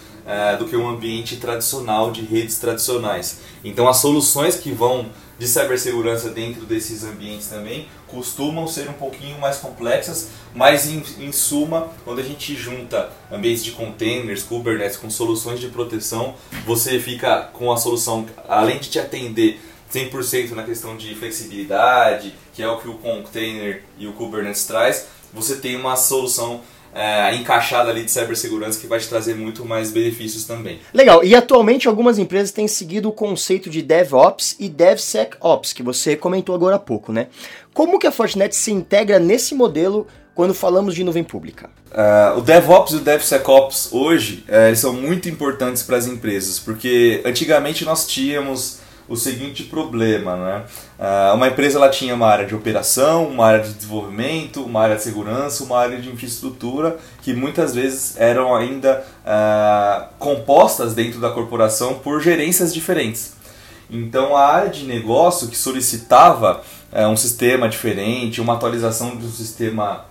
do 0.57 0.65
que 0.65 0.75
um 0.75 0.89
ambiente 0.89 1.37
tradicional 1.37 2.09
de 2.09 2.21
redes 2.21 2.57
tradicionais. 2.57 3.41
Então, 3.63 3.87
as 3.87 3.97
soluções 3.97 4.55
que 4.55 4.71
vão 4.71 5.07
de 5.37 5.47
cibersegurança 5.47 6.29
dentro 6.29 6.65
desses 6.65 7.03
ambientes 7.03 7.47
também 7.47 7.87
costumam 8.07 8.67
ser 8.67 8.89
um 8.89 8.93
pouquinho 8.93 9.37
mais 9.39 9.57
complexas, 9.57 10.29
mas 10.53 10.87
em, 10.87 11.03
em 11.19 11.31
suma, 11.31 11.89
quando 12.05 12.19
a 12.19 12.23
gente 12.23 12.55
junta 12.55 13.11
ambientes 13.31 13.63
de 13.63 13.71
containers, 13.71 14.43
Kubernetes 14.43 14.97
com 14.97 15.09
soluções 15.09 15.59
de 15.59 15.67
proteção, 15.67 16.35
você 16.65 16.99
fica 16.99 17.49
com 17.51 17.71
a 17.71 17.77
solução, 17.77 18.25
além 18.47 18.79
de 18.79 18.89
te 18.89 18.99
atender 18.99 19.59
100% 19.93 20.51
na 20.51 20.63
questão 20.63 20.95
de 20.95 21.13
flexibilidade, 21.15 22.33
que 22.53 22.63
é 22.63 22.67
o 22.67 22.77
que 22.77 22.87
o 22.87 22.95
container 22.95 23.83
e 23.97 24.07
o 24.07 24.13
Kubernetes 24.13 24.65
traz, 24.65 25.07
você 25.33 25.57
tem 25.57 25.75
uma 25.75 25.97
solução 25.97 26.61
é, 26.95 27.35
encaixada 27.35 27.89
ali 27.89 28.03
de 28.03 28.09
cibersegurança 28.09 28.79
que 28.79 28.87
vai 28.87 28.97
te 28.99 29.09
trazer 29.09 29.35
muito 29.35 29.65
mais 29.65 29.91
benefícios 29.91 30.45
também. 30.45 30.79
Legal, 30.93 31.23
e 31.23 31.35
atualmente 31.35 31.89
algumas 31.89 32.17
empresas 32.17 32.51
têm 32.51 32.69
seguido 32.69 33.09
o 33.09 33.11
conceito 33.11 33.69
de 33.69 33.81
DevOps 33.81 34.55
e 34.57 34.69
DevSecOps, 34.69 35.73
que 35.73 35.83
você 35.83 36.15
comentou 36.15 36.55
agora 36.55 36.77
há 36.77 36.79
pouco, 36.79 37.11
né? 37.11 37.27
Como 37.73 37.99
que 37.99 38.07
a 38.07 38.11
Fortinet 38.11 38.55
se 38.55 38.71
integra 38.71 39.19
nesse 39.19 39.53
modelo 39.53 40.07
quando 40.33 40.53
falamos 40.53 40.95
de 40.95 41.03
nuvem 41.03 41.23
pública? 41.23 41.69
Uh, 41.91 42.39
o 42.39 42.41
DevOps 42.41 42.93
e 42.93 42.95
o 42.97 42.99
DevSecOps 42.99 43.89
hoje 43.91 44.45
uh, 44.47 44.75
são 44.75 44.93
muito 44.93 45.27
importantes 45.27 45.83
para 45.83 45.97
as 45.97 46.07
empresas, 46.07 46.59
porque 46.59 47.21
antigamente 47.25 47.83
nós 47.83 48.07
tínhamos 48.07 48.79
o 49.07 49.15
seguinte 49.15 49.63
problema, 49.63 50.35
né? 50.35 50.63
Uh, 50.97 51.35
uma 51.35 51.47
empresa 51.47 51.77
ela 51.77 51.89
tinha 51.89 52.15
uma 52.15 52.27
área 52.27 52.45
de 52.45 52.55
operação, 52.55 53.27
uma 53.27 53.45
área 53.45 53.63
de 53.63 53.73
desenvolvimento, 53.73 54.63
uma 54.63 54.81
área 54.81 54.95
de 54.95 55.03
segurança, 55.03 55.63
uma 55.63 55.77
área 55.77 55.99
de 55.99 56.09
infraestrutura 56.09 56.97
que 57.21 57.33
muitas 57.33 57.75
vezes 57.75 58.15
eram 58.17 58.55
ainda 58.55 59.05
uh, 59.21 60.07
compostas 60.17 60.93
dentro 60.93 61.19
da 61.19 61.29
corporação 61.29 61.95
por 61.95 62.21
gerências 62.21 62.73
diferentes. 62.73 63.33
Então 63.89 64.35
a 64.35 64.47
área 64.47 64.69
de 64.69 64.85
negócio 64.85 65.47
que 65.49 65.57
solicitava 65.57 66.61
uh, 66.91 67.07
um 67.07 67.15
sistema 67.17 67.69
diferente, 67.69 68.41
uma 68.41 68.53
atualização 68.53 69.15
de 69.15 69.25
um 69.25 69.31
sistema 69.31 70.05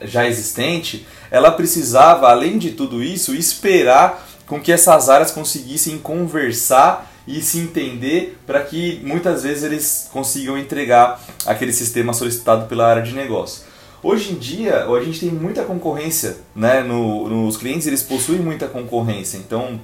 já 0.00 0.26
existente, 0.26 1.06
ela 1.30 1.52
precisava, 1.52 2.30
além 2.30 2.56
de 2.56 2.70
tudo 2.70 3.02
isso, 3.02 3.34
esperar 3.34 4.26
com 4.46 4.58
que 4.58 4.72
essas 4.72 5.10
áreas 5.10 5.30
conseguissem 5.30 5.98
conversar 5.98 7.06
e 7.26 7.40
se 7.40 7.58
entender 7.58 8.38
para 8.46 8.62
que 8.62 9.00
muitas 9.04 9.42
vezes 9.42 9.64
eles 9.64 10.08
consigam 10.12 10.56
entregar 10.56 11.20
aquele 11.44 11.72
sistema 11.72 12.12
solicitado 12.12 12.66
pela 12.66 12.86
área 12.86 13.02
de 13.02 13.12
negócio. 13.12 13.64
Hoje 14.02 14.32
em 14.32 14.36
dia, 14.36 14.84
a 14.84 15.02
gente 15.02 15.20
tem 15.20 15.30
muita 15.30 15.64
concorrência, 15.64 16.36
né? 16.54 16.82
No, 16.82 17.28
nos 17.28 17.56
clientes 17.56 17.86
eles 17.86 18.02
possuem 18.02 18.38
muita 18.38 18.68
concorrência, 18.68 19.36
então 19.38 19.80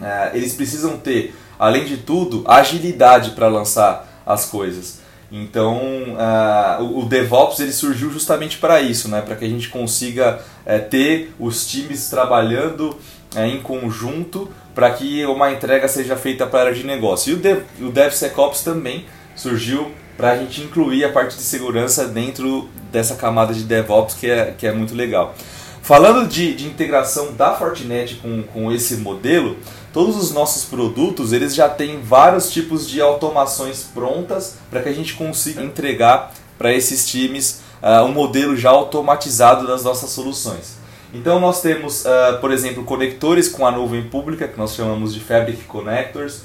é, 0.00 0.32
eles 0.34 0.52
precisam 0.52 0.98
ter, 0.98 1.34
além 1.58 1.84
de 1.84 1.98
tudo, 1.98 2.44
agilidade 2.46 3.30
para 3.30 3.48
lançar 3.48 4.22
as 4.26 4.46
coisas. 4.46 5.00
Então, 5.30 5.80
uh, 6.12 6.98
o 6.98 7.06
DevOps 7.06 7.58
ele 7.60 7.72
surgiu 7.72 8.10
justamente 8.10 8.58
para 8.58 8.82
isso, 8.82 9.08
né? 9.08 9.22
para 9.22 9.34
que 9.34 9.46
a 9.46 9.48
gente 9.48 9.70
consiga 9.70 10.38
uh, 10.66 10.90
ter 10.90 11.32
os 11.40 11.66
times 11.66 12.10
trabalhando 12.10 12.90
uh, 13.34 13.40
em 13.40 13.62
conjunto 13.62 14.50
para 14.74 14.90
que 14.90 15.24
uma 15.26 15.50
entrega 15.50 15.86
seja 15.88 16.16
feita 16.16 16.46
para 16.46 16.60
a 16.60 16.62
área 16.64 16.74
de 16.74 16.84
negócio. 16.84 17.30
E 17.30 17.34
o, 17.34 17.36
Dev, 17.38 17.62
o 17.80 17.90
DevSecOps 17.90 18.62
também 18.62 19.06
surgiu 19.34 19.90
para 20.16 20.32
a 20.32 20.36
gente 20.36 20.62
incluir 20.62 21.04
a 21.04 21.10
parte 21.10 21.36
de 21.36 21.42
segurança 21.42 22.06
dentro 22.06 22.68
dessa 22.90 23.14
camada 23.14 23.52
de 23.52 23.64
DevOps 23.64 24.14
que 24.14 24.30
é, 24.30 24.54
que 24.56 24.66
é 24.66 24.72
muito 24.72 24.94
legal. 24.94 25.34
Falando 25.82 26.28
de, 26.28 26.54
de 26.54 26.66
integração 26.66 27.32
da 27.32 27.54
Fortinet 27.54 28.16
com, 28.16 28.42
com 28.44 28.70
esse 28.70 28.98
modelo, 28.98 29.56
todos 29.92 30.16
os 30.16 30.32
nossos 30.32 30.64
produtos 30.64 31.32
eles 31.32 31.54
já 31.54 31.68
têm 31.68 32.00
vários 32.00 32.52
tipos 32.52 32.88
de 32.88 33.00
automações 33.00 33.82
prontas 33.92 34.58
para 34.70 34.80
que 34.80 34.88
a 34.88 34.94
gente 34.94 35.14
consiga 35.14 35.62
entregar 35.62 36.32
para 36.56 36.72
esses 36.72 37.04
times 37.06 37.62
uh, 37.82 38.04
um 38.04 38.12
modelo 38.12 38.56
já 38.56 38.70
automatizado 38.70 39.66
das 39.66 39.82
nossas 39.82 40.10
soluções. 40.10 40.81
Então 41.12 41.38
nós 41.38 41.60
temos, 41.60 42.04
uh, 42.04 42.38
por 42.40 42.50
exemplo, 42.50 42.84
conectores 42.84 43.48
com 43.48 43.66
a 43.66 43.70
nuvem 43.70 44.02
pública, 44.04 44.48
que 44.48 44.58
nós 44.58 44.74
chamamos 44.74 45.12
de 45.12 45.20
Fabric 45.20 45.64
Connectors, 45.64 46.42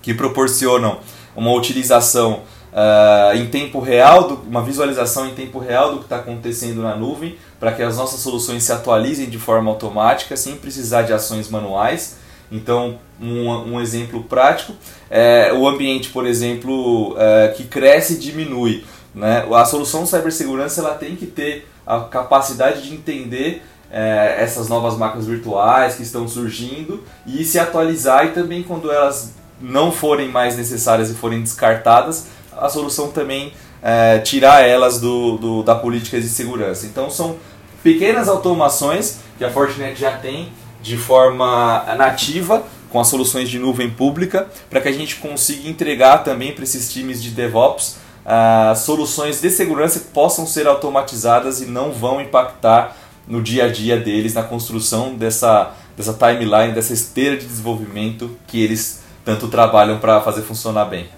que 0.00 0.14
proporcionam 0.14 1.00
uma 1.34 1.52
utilização 1.52 2.42
uh, 2.72 3.36
em 3.36 3.46
tempo 3.46 3.80
real, 3.80 4.28
do, 4.28 4.34
uma 4.48 4.62
visualização 4.62 5.26
em 5.26 5.34
tempo 5.34 5.58
real 5.58 5.92
do 5.92 5.98
que 5.98 6.04
está 6.04 6.16
acontecendo 6.16 6.82
na 6.82 6.94
nuvem, 6.94 7.36
para 7.58 7.72
que 7.72 7.82
as 7.82 7.96
nossas 7.96 8.20
soluções 8.20 8.62
se 8.62 8.72
atualizem 8.72 9.28
de 9.28 9.38
forma 9.38 9.70
automática, 9.70 10.36
sem 10.36 10.54
precisar 10.54 11.02
de 11.02 11.12
ações 11.12 11.50
manuais. 11.50 12.18
Então, 12.50 13.00
um, 13.20 13.50
um 13.50 13.80
exemplo 13.80 14.22
prático 14.22 14.72
é 15.10 15.52
o 15.52 15.66
ambiente, 15.66 16.10
por 16.10 16.24
exemplo, 16.24 17.14
uh, 17.14 17.52
que 17.56 17.64
cresce 17.64 18.14
e 18.14 18.18
diminui. 18.18 18.84
Né? 19.12 19.44
A 19.52 19.64
solução 19.64 20.04
de 20.04 20.10
cibersegurança 20.10 20.80
ela 20.80 20.94
tem 20.94 21.16
que 21.16 21.26
ter 21.26 21.66
a 21.84 22.00
capacidade 22.00 22.82
de 22.82 22.94
entender 22.94 23.64
é, 23.90 24.36
essas 24.38 24.68
novas 24.68 24.96
máquinas 24.96 25.26
virtuais 25.26 25.94
que 25.94 26.02
estão 26.02 26.26
surgindo 26.26 27.02
e 27.26 27.44
se 27.44 27.58
atualizar 27.58 28.26
e 28.26 28.30
também 28.30 28.62
quando 28.62 28.90
elas 28.90 29.32
não 29.60 29.90
forem 29.90 30.28
mais 30.28 30.56
necessárias 30.56 31.10
e 31.10 31.14
forem 31.14 31.40
descartadas, 31.40 32.26
a 32.56 32.68
solução 32.68 33.10
também 33.10 33.52
é, 33.82 34.18
tirar 34.18 34.62
elas 34.62 35.00
do, 35.00 35.38
do, 35.38 35.62
da 35.62 35.74
política 35.74 36.20
de 36.20 36.28
segurança. 36.28 36.86
Então 36.86 37.08
são 37.08 37.36
pequenas 37.82 38.28
automações 38.28 39.18
que 39.38 39.44
a 39.44 39.50
Fortinet 39.50 39.98
já 39.98 40.12
tem 40.12 40.52
de 40.82 40.96
forma 40.96 41.84
nativa 41.96 42.64
com 42.90 43.00
as 43.00 43.08
soluções 43.08 43.48
de 43.48 43.58
nuvem 43.58 43.90
pública 43.90 44.46
para 44.70 44.80
que 44.80 44.88
a 44.88 44.92
gente 44.92 45.16
consiga 45.16 45.68
entregar 45.68 46.18
também 46.18 46.52
para 46.52 46.64
esses 46.64 46.92
times 46.92 47.22
de 47.22 47.30
DevOps 47.30 47.96
uh, 48.26 48.76
soluções 48.76 49.40
de 49.40 49.50
segurança 49.50 50.00
que 50.00 50.06
possam 50.06 50.46
ser 50.46 50.66
automatizadas 50.66 51.60
e 51.60 51.66
não 51.66 51.92
vão 51.92 52.20
impactar 52.20 52.96
no 53.26 53.42
dia 53.42 53.64
a 53.64 53.68
dia 53.68 53.98
deles, 53.98 54.34
na 54.34 54.42
construção 54.42 55.14
dessa, 55.14 55.74
dessa 55.96 56.14
timeline, 56.14 56.72
dessa 56.72 56.92
esteira 56.92 57.36
de 57.36 57.46
desenvolvimento 57.46 58.36
que 58.46 58.62
eles 58.62 59.02
tanto 59.24 59.48
trabalham 59.48 59.98
para 59.98 60.20
fazer 60.20 60.42
funcionar 60.42 60.84
bem. 60.84 61.08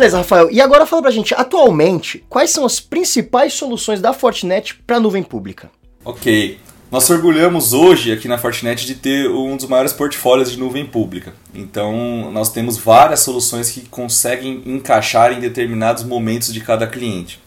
Beleza, 0.00 0.16
Rafael. 0.16 0.50
E 0.50 0.62
agora 0.62 0.86
fala 0.86 1.02
pra 1.02 1.10
gente, 1.10 1.34
atualmente, 1.34 2.24
quais 2.26 2.48
são 2.48 2.64
as 2.64 2.80
principais 2.80 3.52
soluções 3.52 4.00
da 4.00 4.14
Fortinet 4.14 4.76
para 4.86 4.98
nuvem 4.98 5.22
pública? 5.22 5.70
Ok. 6.02 6.58
Nós 6.90 7.10
orgulhamos 7.10 7.74
hoje 7.74 8.10
aqui 8.10 8.26
na 8.26 8.38
Fortinet 8.38 8.86
de 8.86 8.94
ter 8.94 9.28
um 9.30 9.58
dos 9.58 9.66
maiores 9.66 9.92
portfólios 9.92 10.50
de 10.50 10.58
nuvem 10.58 10.86
pública. 10.86 11.34
Então, 11.54 12.30
nós 12.32 12.50
temos 12.50 12.78
várias 12.78 13.20
soluções 13.20 13.68
que 13.68 13.82
conseguem 13.90 14.62
encaixar 14.64 15.34
em 15.34 15.40
determinados 15.40 16.02
momentos 16.02 16.50
de 16.50 16.62
cada 16.62 16.86
cliente. 16.86 17.38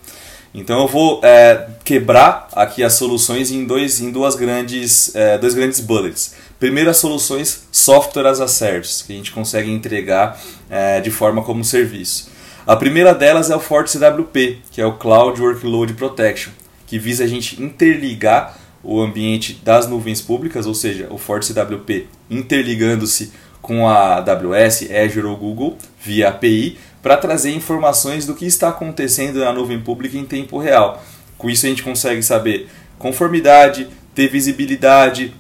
Então, 0.53 0.79
eu 0.81 0.87
vou 0.87 1.21
é, 1.23 1.69
quebrar 1.83 2.49
aqui 2.53 2.83
as 2.83 2.93
soluções 2.93 3.49
em, 3.49 3.65
dois, 3.65 3.99
em 3.99 4.11
duas 4.11 4.35
grandes, 4.35 5.15
é, 5.15 5.39
dois 5.39 5.55
grandes 5.55 5.79
bullets. 5.79 6.35
Primeiro, 6.59 6.91
as 6.91 6.97
soluções 6.97 7.63
Software 7.71 8.27
as 8.27 8.39
a 8.39 8.47
Service, 8.47 9.03
que 9.03 9.11
a 9.11 9.15
gente 9.15 9.31
consegue 9.31 9.71
entregar 9.71 10.39
é, 10.69 11.01
de 11.01 11.09
forma 11.09 11.41
como 11.41 11.63
serviço. 11.63 12.31
A 12.65 12.77
primeira 12.77 13.13
delas 13.13 13.51
é 13.51 13.55
o 13.57 13.59
FortiCWP, 13.59 14.59
que 14.71 14.79
é 14.79 14.85
o 14.85 14.93
Cloud 14.93 15.41
Workload 15.41 15.95
Protection, 15.95 16.53
que 16.87 16.97
visa 16.97 17.25
a 17.25 17.27
gente 17.27 17.61
interligar 17.61 18.57
o 18.81 19.01
ambiente 19.01 19.59
das 19.61 19.85
nuvens 19.85 20.21
públicas, 20.21 20.65
ou 20.65 20.73
seja, 20.73 21.07
o 21.09 21.17
FortiCWP 21.17 22.07
interligando-se 22.29 23.33
com 23.61 23.85
a 23.85 24.15
AWS, 24.15 24.89
Azure 24.91 25.27
ou 25.27 25.35
Google 25.35 25.77
via 26.01 26.29
API 26.29 26.77
para 27.01 27.17
trazer 27.17 27.53
informações 27.53 28.25
do 28.25 28.33
que 28.33 28.45
está 28.45 28.69
acontecendo 28.69 29.39
na 29.39 29.51
nuvem 29.51 29.81
pública 29.81 30.17
em 30.17 30.23
tempo 30.23 30.57
real. 30.57 31.03
Com 31.37 31.49
isso 31.49 31.65
a 31.65 31.69
gente 31.69 31.83
consegue 31.83 32.23
saber 32.23 32.69
conformidade, 32.97 33.89
ter 34.15 34.29
visibilidade, 34.29 35.35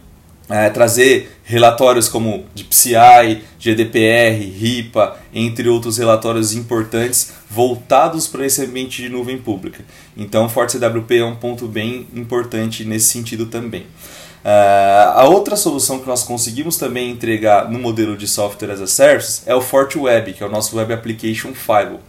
é, 0.53 0.69
trazer 0.69 1.35
relatórios 1.43 2.07
como 2.07 2.45
de 2.53 2.63
PCI, 2.63 3.41
GDPR, 3.59 4.37
RIPA, 4.39 5.17
entre 5.33 5.67
outros 5.67 5.97
relatórios 5.97 6.53
importantes 6.53 7.33
voltados 7.49 8.27
para 8.27 8.45
esse 8.45 8.63
ambiente 8.63 9.01
de 9.01 9.09
nuvem 9.09 9.35
pública. 9.39 9.83
Então, 10.15 10.47
FortiCWP 10.47 11.17
é 11.17 11.25
um 11.25 11.35
ponto 11.35 11.65
bem 11.65 12.05
importante 12.13 12.85
nesse 12.85 13.07
sentido 13.07 13.47
também. 13.47 13.81
Uh, 13.81 15.09
a 15.15 15.27
outra 15.27 15.55
solução 15.55 15.97
que 15.97 16.07
nós 16.07 16.21
conseguimos 16.21 16.77
também 16.77 17.09
entregar 17.09 17.71
no 17.71 17.79
modelo 17.79 18.15
de 18.15 18.27
software 18.27 18.73
as 18.73 18.79
a 18.79 18.85
service 18.85 19.41
é 19.47 19.55
o 19.55 19.61
FortiWeb, 19.61 20.33
que 20.33 20.43
é 20.43 20.45
o 20.45 20.51
nosso 20.51 20.77
Web 20.77 20.93
Application 20.93 21.55
Firewall. 21.55 22.01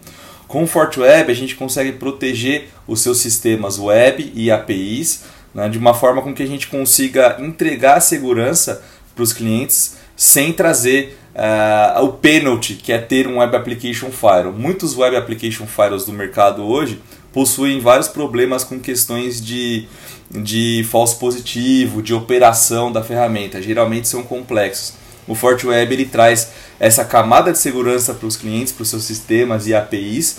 Com 0.47 0.65
o 0.65 0.67
FortiWeb 0.67 1.33
a 1.33 1.35
gente 1.35 1.55
consegue 1.55 1.93
proteger 1.93 2.69
os 2.87 3.01
seus 3.01 3.19
sistemas 3.19 3.79
web 3.79 4.33
e 4.35 4.51
APIs 4.51 5.23
né, 5.55 5.69
de 5.69 5.79
uma 5.79 5.95
forma 5.95 6.21
com 6.21 6.35
que 6.35 6.43
a 6.43 6.47
gente 6.47 6.67
consiga 6.67 7.37
entregar 7.39 8.01
segurança 8.01 8.83
para 9.15 9.23
os 9.23 9.33
clientes 9.33 9.97
sem 10.17 10.53
trazer 10.53 11.19
uh, 11.35 12.03
o 12.05 12.13
penalty 12.13 12.75
que 12.75 12.93
é 12.93 12.99
ter 12.99 13.27
um 13.27 13.39
Web 13.39 13.57
Application 13.57 14.11
Firewall. 14.11 14.53
Muitos 14.53 14.97
Web 14.97 15.17
Application 15.17 15.67
Firewalls 15.67 16.05
do 16.05 16.13
mercado 16.13 16.65
hoje 16.65 17.01
possuem 17.33 17.81
vários 17.81 18.09
problemas 18.09 18.63
com 18.63 18.79
questões 18.79 19.45
de, 19.45 19.89
de 20.31 20.87
falso 20.89 21.19
positivo, 21.19 22.01
de 22.01 22.15
operação 22.15 22.93
da 22.93 23.03
ferramenta. 23.03 23.61
Geralmente 23.61 24.07
são 24.07 24.23
complexos. 24.23 24.95
O 25.27 25.35
FortiWeb 25.35 25.93
ele 25.93 26.05
traz 26.05 26.51
essa 26.79 27.05
camada 27.05 27.51
de 27.51 27.59
segurança 27.59 28.15
para 28.15 28.27
os 28.27 28.37
clientes, 28.37 28.73
para 28.73 28.83
os 28.83 28.91
seus 28.91 29.05
sistemas 29.05 29.67
e 29.67 29.75
APIs, 29.75 30.39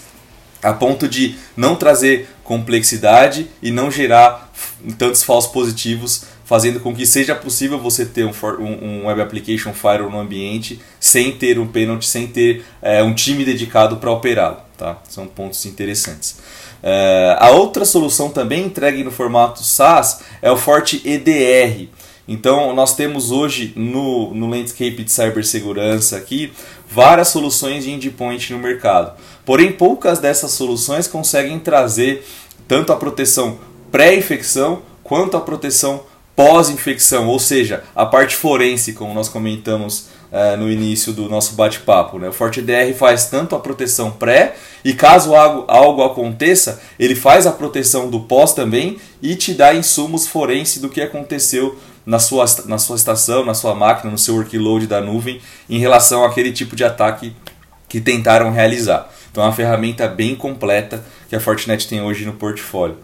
a 0.65 0.73
ponto 0.73 1.07
de 1.07 1.35
não 1.55 1.75
trazer 1.75 2.27
complexidade 2.43 3.47
e 3.61 3.71
não 3.71 3.91
gerar 3.91 4.51
tantos 4.97 5.23
falsos 5.23 5.51
positivos, 5.51 6.25
fazendo 6.43 6.79
com 6.79 6.95
que 6.95 7.05
seja 7.05 7.35
possível 7.35 7.79
você 7.79 8.05
ter 8.05 8.25
um, 8.25 8.31
um 8.61 9.05
Web 9.05 9.21
Application 9.21 9.73
Firewall 9.73 10.11
no 10.11 10.19
ambiente 10.19 10.79
sem 10.99 11.31
ter 11.31 11.59
um 11.59 11.67
penalty, 11.67 12.05
sem 12.05 12.27
ter 12.27 12.63
é, 12.81 13.01
um 13.03 13.13
time 13.13 13.43
dedicado 13.43 13.97
para 13.97 14.11
operá-lo. 14.11 14.57
Tá? 14.77 14.97
São 15.09 15.27
pontos 15.27 15.65
interessantes. 15.65 16.37
É, 16.83 17.35
a 17.39 17.49
outra 17.49 17.85
solução 17.85 18.29
também 18.29 18.65
entregue 18.65 19.03
no 19.03 19.11
formato 19.11 19.63
SaaS 19.63 20.21
é 20.41 20.51
o 20.51 20.57
Forte 20.57 21.01
EDR. 21.05 21.89
Então, 22.27 22.73
nós 22.73 22.95
temos 22.95 23.31
hoje 23.31 23.71
no, 23.75 24.33
no 24.33 24.47
landscape 24.47 25.03
de 25.03 25.11
cibersegurança 25.11 26.17
aqui 26.17 26.51
várias 26.89 27.27
soluções 27.27 27.83
de 27.83 27.91
endpoint 27.91 28.51
no 28.51 28.59
mercado. 28.59 29.13
Porém, 29.45 29.71
poucas 29.71 30.19
dessas 30.19 30.51
soluções 30.51 31.07
conseguem 31.07 31.59
trazer 31.59 32.25
tanto 32.67 32.91
a 32.91 32.95
proteção 32.95 33.59
pré-infecção 33.91 34.81
quanto 35.03 35.37
a 35.37 35.41
proteção 35.41 36.03
pós-infecção, 36.35 37.27
ou 37.27 37.39
seja, 37.39 37.83
a 37.95 38.05
parte 38.05 38.35
forense, 38.35 38.91
como 38.91 39.13
nós 39.13 39.29
comentamos 39.29 40.07
uh, 40.31 40.57
no 40.57 40.69
início 40.69 41.13
do 41.13 41.29
nosso 41.29 41.53
bate-papo. 41.53 42.19
Né? 42.19 42.27
O 42.27 42.33
FortiDR 42.33 42.93
faz 42.93 43.27
tanto 43.27 43.55
a 43.55 43.59
proteção 43.59 44.11
pré 44.11 44.55
e 44.83 44.93
caso 44.93 45.33
algo, 45.33 45.63
algo 45.67 46.03
aconteça, 46.03 46.81
ele 46.99 47.15
faz 47.15 47.47
a 47.47 47.51
proteção 47.51 48.09
do 48.09 48.19
pós 48.19 48.53
também 48.53 48.97
e 49.21 49.35
te 49.35 49.53
dá 49.53 49.73
insumos 49.73 50.27
forense 50.27 50.81
do 50.81 50.89
que 50.89 51.01
aconteceu 51.01 51.77
na 52.05 52.19
sua, 52.19 52.45
na 52.65 52.77
sua 52.77 52.95
estação, 52.95 53.43
na 53.43 53.53
sua 53.53 53.73
máquina, 53.73 54.11
no 54.11 54.17
seu 54.17 54.35
workload 54.35 54.87
da 54.87 55.01
nuvem 55.01 55.41
em 55.69 55.79
relação 55.79 56.23
àquele 56.23 56.51
tipo 56.51 56.75
de 56.75 56.83
ataque 56.83 57.35
que 57.87 57.99
tentaram 57.99 58.51
realizar. 58.51 59.09
Então 59.31 59.43
é 59.43 59.47
uma 59.47 59.53
ferramenta 59.53 60.07
bem 60.07 60.35
completa 60.35 61.03
que 61.27 61.35
a 61.35 61.39
Fortinet 61.39 61.87
tem 61.87 62.01
hoje 62.01 62.25
no 62.25 62.33
portfólio. 62.33 62.97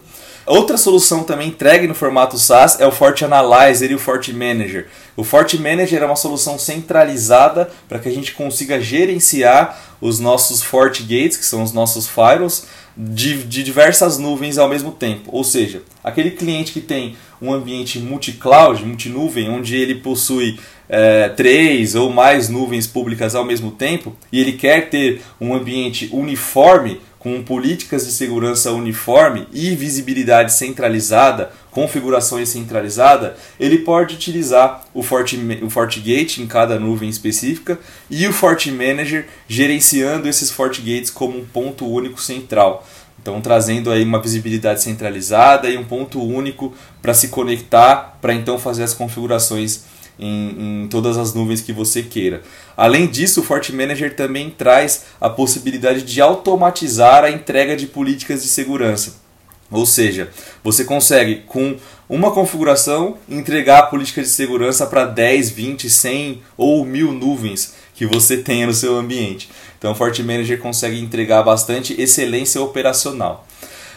Outra 0.44 0.76
solução 0.76 1.22
também 1.22 1.48
entregue 1.48 1.86
no 1.86 1.94
formato 1.94 2.36
SaaS 2.36 2.80
é 2.80 2.86
o 2.86 2.90
Forte 2.90 3.24
Analyzer 3.24 3.92
e 3.92 3.94
o 3.94 3.98
Forte 3.98 4.32
Manager. 4.32 4.88
O 5.16 5.22
Forte 5.22 5.56
Manager 5.56 6.02
é 6.02 6.06
uma 6.06 6.16
solução 6.16 6.58
centralizada 6.58 7.70
para 7.88 8.00
que 8.00 8.08
a 8.08 8.12
gente 8.12 8.32
consiga 8.32 8.80
gerenciar 8.80 9.78
os 10.00 10.18
nossos 10.18 10.60
FortiGates, 10.60 11.36
que 11.36 11.44
são 11.44 11.62
os 11.62 11.72
nossos 11.72 12.08
firewalls, 12.08 12.64
de, 12.96 13.44
de 13.44 13.62
diversas 13.62 14.18
nuvens 14.18 14.58
ao 14.58 14.68
mesmo 14.68 14.90
tempo. 14.90 15.30
Ou 15.32 15.44
seja, 15.44 15.82
aquele 16.02 16.32
cliente 16.32 16.72
que 16.72 16.80
tem 16.80 17.16
um 17.42 17.52
ambiente 17.52 17.98
multi-cloud, 17.98 18.84
multi-nuvem, 18.84 19.50
onde 19.50 19.76
ele 19.76 19.96
possui 19.96 20.60
é, 20.88 21.28
três 21.30 21.96
ou 21.96 22.08
mais 22.08 22.48
nuvens 22.48 22.86
públicas 22.86 23.34
ao 23.34 23.44
mesmo 23.44 23.72
tempo 23.72 24.16
e 24.30 24.40
ele 24.40 24.52
quer 24.52 24.88
ter 24.88 25.20
um 25.40 25.52
ambiente 25.52 26.08
uniforme 26.12 27.00
com 27.18 27.40
políticas 27.40 28.04
de 28.04 28.12
segurança 28.12 28.72
uniforme 28.72 29.46
e 29.52 29.76
visibilidade 29.76 30.52
centralizada, 30.52 31.52
configurações 31.70 32.48
centralizada, 32.48 33.36
ele 33.60 33.78
pode 33.78 34.16
utilizar 34.16 34.84
o, 34.92 35.04
Fort, 35.04 35.32
o 35.62 35.70
FortiGate 35.70 36.42
em 36.42 36.48
cada 36.48 36.80
nuvem 36.80 37.08
específica 37.08 37.78
e 38.10 38.26
o 38.26 38.32
FortiManager 38.32 39.26
gerenciando 39.46 40.28
esses 40.28 40.50
FortiGates 40.50 41.10
como 41.10 41.38
um 41.38 41.44
ponto 41.44 41.86
único 41.86 42.20
central. 42.20 42.84
Então 43.22 43.40
trazendo 43.40 43.90
aí 43.90 44.02
uma 44.02 44.20
visibilidade 44.20 44.82
centralizada 44.82 45.70
e 45.70 45.78
um 45.78 45.84
ponto 45.84 46.20
único 46.20 46.74
para 47.00 47.14
se 47.14 47.28
conectar, 47.28 48.18
para 48.20 48.34
então 48.34 48.58
fazer 48.58 48.82
as 48.82 48.92
configurações 48.92 49.84
em, 50.18 50.82
em, 50.82 50.88
todas 50.88 51.16
as 51.16 51.32
nuvens 51.32 51.60
que 51.60 51.72
você 51.72 52.02
queira. 52.02 52.42
Além 52.76 53.06
disso, 53.06 53.40
o 53.40 53.44
Fort 53.44 53.70
Manager 53.70 54.14
também 54.14 54.50
traz 54.50 55.04
a 55.20 55.30
possibilidade 55.30 56.02
de 56.02 56.20
automatizar 56.20 57.24
a 57.24 57.30
entrega 57.30 57.76
de 57.76 57.86
políticas 57.86 58.42
de 58.42 58.48
segurança. 58.48 59.22
Ou 59.70 59.86
seja, 59.86 60.28
você 60.62 60.84
consegue 60.84 61.36
com 61.46 61.76
uma 62.08 62.30
configuração 62.30 63.16
entregar 63.26 63.78
a 63.78 63.86
política 63.86 64.20
de 64.20 64.28
segurança 64.28 64.84
para 64.86 65.06
10, 65.06 65.50
20, 65.50 65.88
100 65.88 66.42
ou 66.58 66.84
1000 66.84 67.12
nuvens 67.12 67.74
que 67.94 68.04
você 68.04 68.36
tenha 68.36 68.66
no 68.66 68.74
seu 68.74 68.98
ambiente. 68.98 69.48
Então 69.82 69.90
o 69.90 69.94
Fort 69.96 70.16
Manager 70.20 70.60
consegue 70.60 71.00
entregar 71.00 71.42
bastante 71.42 72.00
excelência 72.00 72.62
operacional. 72.62 73.44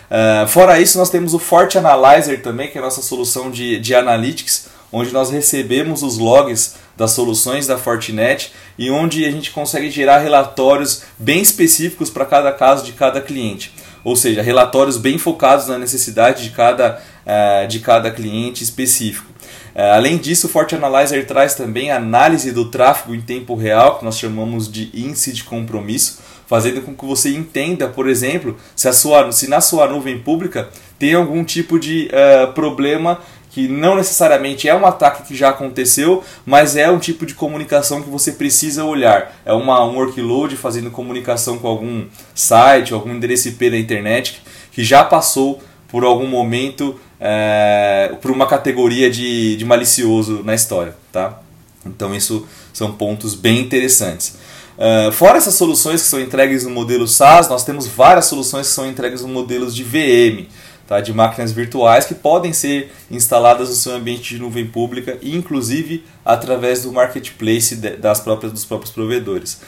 Uh, 0.09 0.47
fora 0.47 0.79
isso, 0.79 0.97
nós 0.97 1.11
temos 1.11 1.35
o 1.35 1.39
Fort 1.39 1.75
Analyzer 1.75 2.41
também, 2.41 2.71
que 2.71 2.77
é 2.79 2.81
a 2.81 2.83
nossa 2.83 3.03
solução 3.03 3.51
de, 3.51 3.79
de 3.79 3.93
analytics, 3.93 4.65
onde 4.91 5.13
nós 5.13 5.29
recebemos 5.29 6.01
os 6.01 6.17
logs 6.17 6.73
das 6.97 7.11
soluções 7.11 7.67
da 7.67 7.77
Fortinet 7.77 8.51
e 8.79 8.89
onde 8.89 9.25
a 9.25 9.29
gente 9.29 9.51
consegue 9.51 9.91
gerar 9.91 10.17
relatórios 10.17 11.03
bem 11.19 11.39
específicos 11.39 12.09
para 12.09 12.25
cada 12.25 12.51
caso 12.51 12.83
de 12.83 12.93
cada 12.93 13.21
cliente. 13.21 13.71
Ou 14.03 14.15
seja, 14.15 14.41
relatórios 14.41 14.97
bem 14.97 15.19
focados 15.19 15.67
na 15.67 15.77
necessidade 15.77 16.45
de 16.45 16.49
cada, 16.49 16.99
uh, 17.27 17.67
de 17.67 17.79
cada 17.79 18.09
cliente 18.09 18.63
específico. 18.63 19.34
Uh, 19.75 19.93
além 19.93 20.17
disso, 20.17 20.47
o 20.47 20.49
Forte 20.49 20.73
Analyzer 20.73 21.27
traz 21.27 21.53
também 21.53 21.91
análise 21.91 22.51
do 22.51 22.71
tráfego 22.71 23.13
em 23.13 23.19
tempo 23.19 23.55
real, 23.55 23.99
que 23.99 24.05
nós 24.05 24.17
chamamos 24.17 24.71
de 24.71 24.89
índice 24.93 25.33
de 25.33 25.43
compromisso, 25.43 26.19
fazendo 26.47 26.81
com 26.81 26.95
que 26.95 27.05
você 27.05 27.29
entenda, 27.35 27.87
por 27.89 28.07
exemplo, 28.07 28.55
se, 28.75 28.91
sua, 28.93 29.31
se 29.33 29.49
na 29.49 29.59
sua 29.59 29.87
nuvem 29.87 30.19
pública 30.19 30.69
tem 30.97 31.13
algum 31.13 31.43
tipo 31.43 31.77
de 31.77 32.09
uh, 32.09 32.53
problema 32.53 33.19
que 33.55 33.69
não 33.69 33.95
necessariamente 33.95 34.67
é 34.67 34.75
um 34.75 34.85
ataque 34.85 35.23
que 35.23 35.35
já 35.35 35.49
aconteceu, 35.49 36.21
mas 36.45 36.75
é 36.75 36.91
um 36.91 36.99
tipo 36.99 37.25
de 37.25 37.33
comunicação 37.33 38.01
que 38.01 38.09
você 38.09 38.33
precisa 38.33 38.83
olhar. 38.83 39.33
É 39.45 39.53
uma, 39.53 39.81
um 39.85 39.95
workload 39.95 40.57
fazendo 40.57 40.91
comunicação 40.91 41.57
com 41.57 41.67
algum 41.69 42.05
site, 42.33 42.93
algum 42.93 43.13
endereço 43.13 43.47
IP 43.47 43.69
da 43.69 43.77
internet 43.77 44.41
que 44.73 44.83
já 44.83 45.05
passou 45.05 45.61
por 45.87 46.03
algum 46.03 46.27
momento 46.27 46.99
é, 47.19 48.15
por 48.21 48.31
uma 48.31 48.47
categoria 48.47 49.09
de, 49.09 49.55
de 49.55 49.65
malicioso 49.65 50.41
na 50.43 50.53
história. 50.53 50.95
Tá? 51.11 51.39
Então 51.85 52.13
isso 52.15 52.45
são 52.73 52.91
pontos 52.91 53.35
bem 53.35 53.59
interessantes. 53.59 54.35
Uh, 54.77 55.09
fora 55.13 55.37
essas 55.37 55.53
soluções 55.55 56.01
que 56.01 56.07
são 56.07 56.19
entregues 56.19 56.65
no 56.65 56.69
modelo 56.69 57.07
SaaS, 57.07 57.47
nós 57.47 57.63
temos 57.63 57.87
várias 57.87 58.25
soluções 58.25 58.67
que 58.67 58.73
são 58.73 58.85
entregues 58.85 59.21
no 59.21 59.29
modelos 59.29 59.73
de 59.73 59.83
VM. 59.83 60.47
tá? 60.85 60.99
de 60.99 61.13
máquinas 61.13 61.51
virtuais 61.51 62.05
que 62.05 62.13
podem 62.13 62.51
ser 62.51 62.91
instaladas 63.09 63.69
no 63.69 63.75
seu 63.75 63.93
ambiente 63.93 64.35
de 64.35 64.39
nuvem 64.39 64.67
pública, 64.67 65.17
inclusive 65.23 66.03
através 66.23 66.83
do 66.83 66.91
marketplace 66.91 67.75
das 67.75 68.19
próprias, 68.19 68.51
dos 68.51 68.65
próprios 68.65 68.91
provedores. 68.91 69.61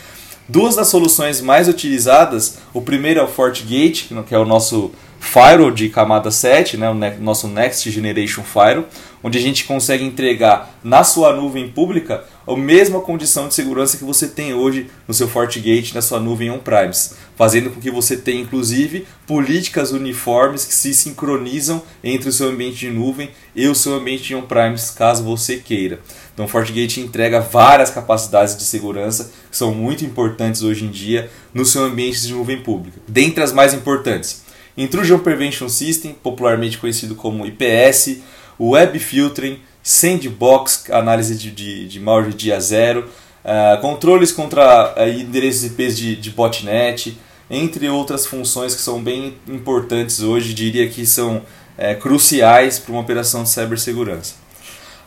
Duas 0.50 0.76
das 0.76 0.88
soluções 0.88 1.42
mais 1.42 1.68
utilizadas, 1.68 2.60
o 2.74 2.82
primeiro 2.82 3.20
é 3.20 3.24
o 3.24 3.28
FortiGate, 3.28 4.14
que 4.26 4.36
é 4.36 4.40
o 4.40 4.46
nosso 4.46 4.92
firewall 5.20 5.72
de 5.72 5.90
camada 5.90 6.32
7, 6.32 6.78
né, 6.78 6.90
o 6.90 7.22
nosso 7.22 7.48
Next 7.48 7.90
Generation 7.90 8.44
Firewall, 8.44 8.86
onde 9.24 9.38
a 9.38 9.42
gente 9.42 9.66
consegue 9.66 10.04
entregar 10.04 10.78
na 10.84 11.04
sua 11.04 11.36
nuvem 11.36 11.68
pública 11.70 12.24
a 12.48 12.56
mesma 12.56 13.02
condição 13.02 13.48
de 13.48 13.54
segurança 13.54 13.98
que 13.98 14.04
você 14.04 14.28
tem 14.28 14.54
hoje 14.54 14.90
no 15.08 15.14
seu 15.14 15.28
FortiGate, 15.28 15.94
na 15.94 16.02
sua 16.02 16.20
nuvem 16.20 16.50
on-premise, 16.50 17.16
fazendo 17.36 17.70
com 17.72 17.82
que 17.82 17.92
você 17.92 18.16
tenha 18.16 18.42
inclusive 18.42 19.06
políticas 19.26 19.92
uniformes 19.92 20.64
que 20.64 20.74
se 20.74 20.94
sincronizam 20.94 21.82
entre 22.04 22.30
o 22.30 22.32
seu 22.32 22.50
ambiente 22.50 22.78
de 22.78 22.90
nuvem 22.90 23.32
e 23.54 23.68
o 23.68 23.76
seu 23.76 23.96
ambiente 23.96 24.24
de 24.24 24.36
on-premise, 24.36 24.94
caso 24.94 25.24
você 25.24 25.58
queira. 25.58 26.00
Então, 26.34 26.46
o 26.46 26.48
FortiGate 26.48 27.02
entrega 27.02 27.42
várias 27.42 27.90
capacidades 27.90 28.56
de 28.56 28.64
segurança 28.64 29.32
que 29.50 29.58
são 29.58 29.74
muito 29.74 30.06
importantes 30.06 30.62
hoje 30.62 30.86
em 30.86 30.90
dia 30.90 31.30
no 31.54 31.66
seu 31.66 31.84
ambiente 31.84 32.22
de 32.22 32.32
nuvem 32.32 32.62
pública. 32.62 33.02
Dentre 33.08 33.44
as 33.44 33.52
mais 33.52 33.74
importantes, 33.74 34.47
Intrusion 34.78 35.18
Prevention 35.18 35.68
System, 35.68 36.13
popularmente 36.22 36.78
conhecido 36.78 37.16
como 37.16 37.46
IPS, 37.46 38.20
Web 38.60 39.00
Filtering, 39.00 39.60
Sandbox, 39.82 40.86
análise 40.92 41.36
de, 41.36 41.50
de, 41.50 41.88
de 41.88 42.00
malware 42.00 42.34
dia 42.34 42.60
zero, 42.60 43.10
uh, 43.44 43.82
controles 43.82 44.32
contra 44.32 44.94
uh, 44.96 45.08
endereços 45.10 45.63
IPs 45.63 45.98
de, 45.98 46.16
de 46.16 46.30
botnet, 46.30 47.18
entre 47.50 47.90
outras 47.90 48.26
funções 48.26 48.76
que 48.76 48.82
são 48.82 49.02
bem 49.02 49.36
importantes 49.48 50.22
hoje, 50.22 50.54
diria 50.54 50.88
que 50.90 51.06
são 51.06 51.38
uh, 51.38 52.00
cruciais 52.00 52.78
para 52.78 52.92
uma 52.92 53.02
operação 53.02 53.44
de 53.44 53.50
cibersegurança. 53.50 54.36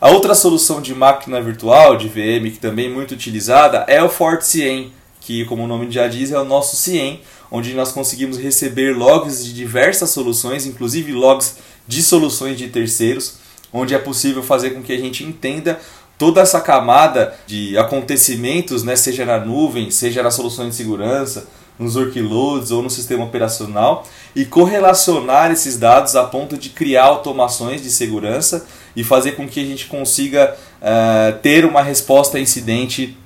A 0.01 0.09
outra 0.09 0.33
solução 0.33 0.81
de 0.81 0.95
máquina 0.95 1.39
virtual, 1.39 1.95
de 1.95 2.07
VM, 2.07 2.51
que 2.51 2.57
também 2.57 2.87
é 2.87 2.89
muito 2.89 3.13
utilizada, 3.13 3.85
é 3.87 4.01
o 4.01 4.09
FortiCIEM, 4.09 4.91
que, 5.19 5.45
como 5.45 5.63
o 5.63 5.67
nome 5.67 5.91
já 5.91 6.07
diz, 6.07 6.31
é 6.31 6.39
o 6.39 6.43
nosso 6.43 6.75
CIEM, 6.75 7.21
onde 7.51 7.73
nós 7.73 7.91
conseguimos 7.91 8.37
receber 8.37 8.95
logs 8.95 9.43
de 9.43 9.53
diversas 9.53 10.09
soluções, 10.09 10.65
inclusive 10.65 11.11
logs 11.11 11.57
de 11.85 12.01
soluções 12.01 12.57
de 12.57 12.69
terceiros, 12.69 13.35
onde 13.73 13.93
é 13.93 13.99
possível 13.99 14.41
fazer 14.41 14.71
com 14.71 14.81
que 14.81 14.93
a 14.93 14.97
gente 14.97 15.23
entenda 15.23 15.79
toda 16.17 16.39
essa 16.39 16.61
camada 16.61 17.33
de 17.45 17.77
acontecimentos, 17.77 18.83
né, 18.83 18.95
seja 18.95 19.25
na 19.25 19.39
nuvem, 19.39 19.91
seja 19.91 20.23
nas 20.23 20.35
soluções 20.35 20.69
de 20.69 20.75
segurança, 20.75 21.47
nos 21.79 21.95
workloads 21.95 22.71
ou 22.71 22.83
no 22.83 22.89
sistema 22.89 23.25
operacional 23.25 24.05
e 24.35 24.45
correlacionar 24.45 25.51
esses 25.51 25.77
dados 25.77 26.15
a 26.15 26.23
ponto 26.23 26.57
de 26.57 26.69
criar 26.69 27.05
automações 27.05 27.81
de 27.81 27.89
segurança 27.89 28.67
e 28.95 29.03
fazer 29.03 29.31
com 29.31 29.47
que 29.47 29.59
a 29.59 29.65
gente 29.65 29.87
consiga 29.87 30.55
uh, 30.81 31.39
ter 31.39 31.65
uma 31.65 31.81
resposta 31.81 32.37
a 32.37 32.41
incidente 32.41 33.17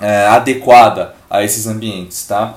uh, 0.00 0.34
adequada 0.34 1.14
a 1.30 1.44
esses 1.44 1.66
ambientes. 1.66 2.26
Tá? 2.26 2.56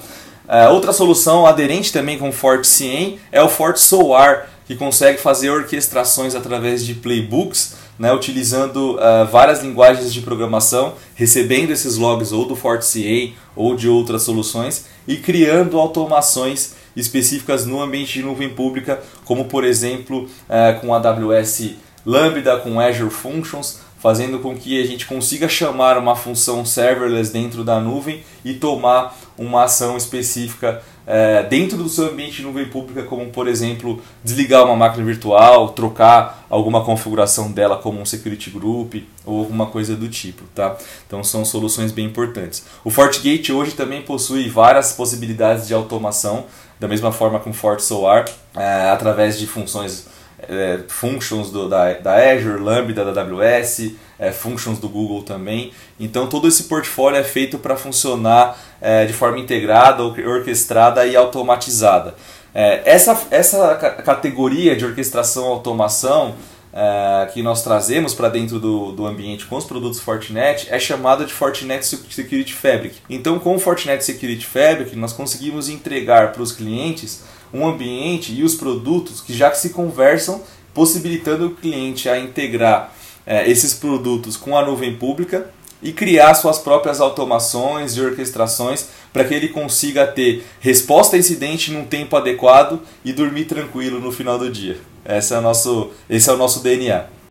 Uh, 0.53 0.71
outra 0.71 0.93
solução 0.93 1.47
aderente 1.47 1.91
também 1.91 2.19
com 2.19 2.29
o 2.29 2.31
FortiCIEM 2.31 3.17
é 3.31 3.41
o 3.41 3.49
FortiSOAR, 3.49 4.47
que 4.67 4.75
consegue 4.75 5.17
fazer 5.17 5.49
orquestrações 5.49 6.35
através 6.35 6.85
de 6.85 6.93
playbooks, 6.93 7.73
né, 7.97 8.13
utilizando 8.13 8.97
uh, 8.97 9.25
várias 9.31 9.63
linguagens 9.63 10.13
de 10.13 10.21
programação, 10.21 10.93
recebendo 11.15 11.71
esses 11.71 11.97
logs 11.97 12.31
ou 12.31 12.45
do 12.45 12.55
FortiCA 12.55 13.33
ou 13.55 13.75
de 13.75 13.89
outras 13.89 14.21
soluções 14.21 14.85
e 15.07 15.17
criando 15.17 15.79
automações 15.79 16.75
específicas 16.95 17.65
no 17.65 17.81
ambiente 17.81 18.13
de 18.13 18.21
nuvem 18.23 18.49
pública, 18.49 19.01
como 19.25 19.45
por 19.45 19.63
exemplo 19.63 20.25
uh, 20.47 20.79
com 20.79 20.93
AWS 20.93 21.71
Lambda, 22.05 22.57
com 22.57 22.79
Azure 22.79 23.09
Functions, 23.09 23.79
fazendo 24.03 24.39
com 24.39 24.53
que 24.53 24.83
a 24.83 24.85
gente 24.85 25.05
consiga 25.05 25.47
chamar 25.47 25.97
uma 25.97 26.13
função 26.13 26.65
serverless 26.65 27.31
dentro 27.31 27.63
da 27.63 27.79
nuvem 27.79 28.21
e 28.43 28.53
tomar 28.53 29.17
uma 29.37 29.63
ação 29.63 29.95
específica 29.95 30.83
é, 31.07 31.43
dentro 31.43 31.77
do 31.77 31.87
seu 31.87 32.07
ambiente 32.07 32.35
de 32.35 32.41
nuvem 32.41 32.65
pública, 32.65 33.03
como 33.03 33.29
por 33.29 33.47
exemplo 33.47 34.01
desligar 34.21 34.65
uma 34.65 34.75
máquina 34.75 35.05
virtual, 35.05 35.69
trocar 35.69 36.45
alguma 36.49 36.83
configuração 36.83 37.49
dela 37.49 37.77
como 37.77 38.01
um 38.01 38.05
security 38.05 38.49
group 38.49 38.95
ou 39.25 39.39
alguma 39.39 39.67
coisa 39.67 39.95
do 39.95 40.09
tipo, 40.09 40.43
tá? 40.53 40.75
Então 41.07 41.23
são 41.23 41.45
soluções 41.45 41.93
bem 41.93 42.05
importantes. 42.07 42.65
O 42.83 42.89
FortiGate 42.89 43.53
hoje 43.53 43.71
também 43.71 44.01
possui 44.01 44.49
várias 44.49 44.91
possibilidades 44.91 45.65
de 45.65 45.73
automação, 45.73 46.43
da 46.77 46.89
mesma 46.89 47.13
forma 47.13 47.39
que 47.39 47.49
o 47.49 47.53
FortiSOAR, 47.53 48.25
é, 48.53 48.89
através 48.89 49.39
de 49.39 49.47
funções 49.47 50.11
é, 50.49 50.79
functions 50.87 51.49
do, 51.49 51.69
da, 51.69 51.93
da 51.93 52.15
Azure, 52.31 52.59
Lambda 52.59 53.11
da 53.11 53.21
AWS, 53.21 53.91
é, 54.19 54.31
functions 54.31 54.79
do 54.79 54.89
Google 54.89 55.23
também. 55.23 55.71
Então 55.99 56.27
todo 56.27 56.47
esse 56.47 56.63
portfólio 56.63 57.19
é 57.19 57.23
feito 57.23 57.57
para 57.57 57.75
funcionar 57.75 58.57
é, 58.81 59.05
de 59.05 59.13
forma 59.13 59.39
integrada, 59.39 60.03
orquestrada 60.03 61.05
e 61.05 61.15
automatizada. 61.15 62.15
É, 62.53 62.81
essa, 62.85 63.19
essa 63.31 63.75
categoria 63.75 64.75
de 64.75 64.85
orquestração 64.85 65.45
automação 65.45 66.35
é, 66.73 67.27
que 67.31 67.43
nós 67.43 67.63
trazemos 67.63 68.13
para 68.15 68.29
dentro 68.29 68.59
do, 68.59 68.91
do 68.91 69.05
ambiente 69.05 69.45
com 69.45 69.55
os 69.55 69.65
produtos 69.65 69.99
Fortinet 69.99 70.67
é 70.69 70.79
chamada 70.79 71.23
de 71.23 71.31
Fortinet 71.31 71.85
Security 71.85 72.53
Fabric. 72.53 72.95
Então, 73.09 73.37
com 73.37 73.55
o 73.55 73.59
Fortinet 73.59 74.03
Security 74.03 74.45
Fabric, 74.45 74.95
nós 74.95 75.13
conseguimos 75.13 75.69
entregar 75.69 76.31
para 76.31 76.41
os 76.41 76.51
clientes 76.51 77.23
um 77.53 77.67
ambiente 77.67 78.33
e 78.33 78.43
os 78.43 78.55
produtos 78.55 79.21
que 79.21 79.33
já 79.33 79.53
se 79.53 79.69
conversam, 79.69 80.41
possibilitando 80.73 81.47
o 81.47 81.55
cliente 81.55 82.09
a 82.09 82.17
integrar 82.17 82.93
é, 83.25 83.49
esses 83.49 83.73
produtos 83.73 84.35
com 84.35 84.57
a 84.57 84.65
nuvem 84.65 84.95
pública 84.95 85.49
e 85.81 85.91
criar 85.91 86.33
suas 86.33 86.57
próprias 86.57 87.01
automações 87.01 87.95
e 87.95 88.01
orquestrações 88.01 88.87
para 89.11 89.25
que 89.25 89.33
ele 89.33 89.49
consiga 89.49 90.07
ter 90.07 90.43
resposta 90.59 91.15
a 91.15 91.19
incidente 91.19 91.71
num 91.71 91.85
tempo 91.85 92.15
adequado 92.15 92.81
e 93.03 93.11
dormir 93.11 93.45
tranquilo 93.45 93.99
no 93.99 94.11
final 94.11 94.39
do 94.39 94.49
dia. 94.49 94.77
Esse 95.05 95.33
é 95.33 95.37
o 95.37 95.41
nosso, 95.41 95.91
esse 96.09 96.29
é 96.29 96.33
o 96.33 96.37
nosso 96.37 96.61
DNA. 96.61 97.22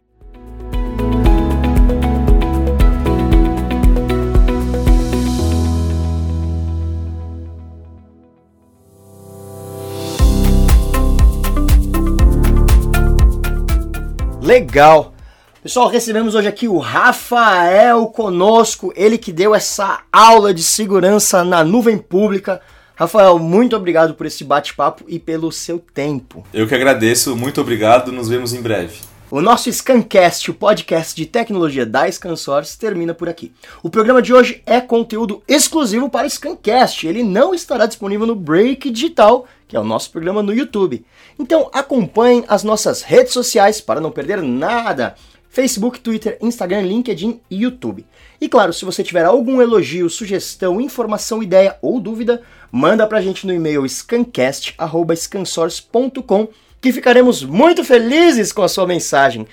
Legal! 14.42 15.14
Pessoal, 15.62 15.86
recebemos 15.86 16.34
hoje 16.34 16.48
aqui 16.48 16.66
o 16.66 16.78
Rafael 16.78 18.06
conosco, 18.08 18.92
ele 18.96 19.16
que 19.16 19.32
deu 19.32 19.54
essa 19.54 20.00
aula 20.10 20.52
de 20.52 20.64
segurança 20.64 21.44
na 21.44 21.62
nuvem 21.62 21.96
pública. 21.96 22.60
Rafael, 22.96 23.38
muito 23.38 23.76
obrigado 23.76 24.14
por 24.14 24.26
esse 24.26 24.42
bate-papo 24.42 25.04
e 25.06 25.20
pelo 25.20 25.52
seu 25.52 25.78
tempo. 25.78 26.44
Eu 26.52 26.66
que 26.66 26.74
agradeço, 26.74 27.36
muito 27.36 27.60
obrigado, 27.60 28.10
nos 28.10 28.28
vemos 28.28 28.52
em 28.52 28.60
breve. 28.60 28.98
O 29.30 29.40
nosso 29.40 29.72
Scancast, 29.72 30.50
o 30.50 30.54
podcast 30.54 31.14
de 31.14 31.24
tecnologia 31.24 31.86
da 31.86 32.10
ScanSource, 32.10 32.76
termina 32.76 33.14
por 33.14 33.28
aqui. 33.28 33.52
O 33.80 33.88
programa 33.88 34.20
de 34.20 34.34
hoje 34.34 34.60
é 34.66 34.80
conteúdo 34.80 35.40
exclusivo 35.46 36.10
para 36.10 36.28
Scancast. 36.28 37.06
Ele 37.06 37.22
não 37.22 37.54
estará 37.54 37.86
disponível 37.86 38.26
no 38.26 38.34
Break 38.34 38.90
Digital, 38.90 39.46
que 39.72 39.76
é 39.76 39.80
o 39.80 39.84
nosso 39.84 40.10
programa 40.10 40.42
no 40.42 40.52
YouTube. 40.52 41.02
Então 41.38 41.70
acompanhem 41.72 42.44
as 42.46 42.62
nossas 42.62 43.00
redes 43.00 43.32
sociais 43.32 43.80
para 43.80 44.02
não 44.02 44.10
perder 44.10 44.42
nada. 44.42 45.14
Facebook, 45.48 45.98
Twitter, 45.98 46.36
Instagram, 46.42 46.82
LinkedIn 46.82 47.40
e 47.50 47.62
YouTube. 47.62 48.04
E 48.38 48.50
claro, 48.50 48.74
se 48.74 48.84
você 48.84 49.02
tiver 49.02 49.24
algum 49.24 49.62
elogio, 49.62 50.10
sugestão, 50.10 50.78
informação, 50.78 51.42
ideia 51.42 51.78
ou 51.80 51.98
dúvida, 51.98 52.42
manda 52.70 53.06
pra 53.06 53.22
gente 53.22 53.46
no 53.46 53.54
e-mail 53.54 53.88
scancast@scansource.com 53.88 56.48
que 56.78 56.92
ficaremos 56.92 57.42
muito 57.42 57.82
felizes 57.82 58.52
com 58.52 58.62
a 58.62 58.68
sua 58.68 58.86
mensagem. 58.86 59.46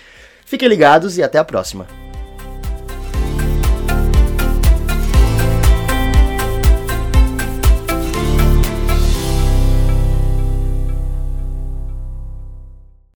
Fiquem 0.45 0.67
ligados 0.67 1.17
e 1.17 1.23
até 1.23 1.37
a 1.37 1.45
próxima. 1.45 2.08